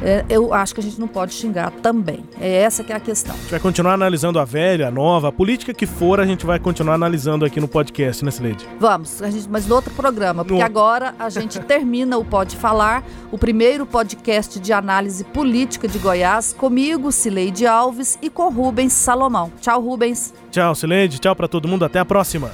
é, 0.02 0.26
eu 0.30 0.54
acho 0.54 0.74
que 0.74 0.80
a 0.80 0.84
gente 0.84 1.00
não 1.00 1.08
pode 1.08 1.34
xingar 1.34 1.72
também. 1.72 2.24
É 2.40 2.58
essa 2.58 2.84
que 2.84 2.92
é 2.92 2.96
a 2.96 3.00
questão. 3.00 3.36
A 3.36 3.38
gente 3.38 3.52
vai 3.52 3.60
continuar 3.60 3.94
analisando 3.94 4.40
a 4.40 4.46
velha, 4.46 4.88
a 4.88 4.92
nova, 4.92 5.30
a 5.30 5.32
política 5.32 5.74
que 5.74 5.86
for, 5.86 6.20
a 6.20 6.26
gente 6.26 6.46
vai 6.46 6.60
continuar 6.60 6.96
analisando 6.96 7.46
aqui 7.46 7.60
no 7.60 7.68
podcast, 7.68 8.24
né, 8.24 8.32
Sileide? 8.32 8.68
Vamos, 8.80 9.22
a 9.22 9.30
gente, 9.30 9.50
mas 9.50 9.68
no 9.68 9.76
outro 9.76 9.94
programa, 9.94 10.44
porque 10.44 10.60
no... 10.60 10.66
agora 10.66 11.16
a 11.18 11.30
gente 11.30 11.60
termina 11.66 12.18
o 12.18 12.26
Pode 12.26 12.56
Falar, 12.56 13.04
o 13.32 13.38
primeiro 13.38 13.86
podcast 13.86 14.60
de 14.60 14.74
análise 14.74 15.24
política 15.24 15.88
de 15.88 15.98
Goiás, 15.98 16.54
comigo, 16.54 17.12
Sileide 17.12 17.66
Alves, 17.66 18.18
e 18.22 18.30
com 18.30 18.50
Rubens 18.50 18.94
Salomão. 18.94 19.52
Tchau, 19.62 19.82
Rubens. 19.82 20.34
Tchau, 20.52 20.76
Sileide. 20.76 21.20
Tchau 21.20 21.36
para 21.36 21.48
todo 21.48 21.68
mundo. 21.68 21.86
Até 21.86 22.00
a 22.00 22.06
próxima. 22.06 22.52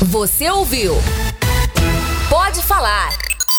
Você 0.00 0.50
ouviu? 0.50 0.94
Pode 2.28 2.62
Falar 2.62 3.10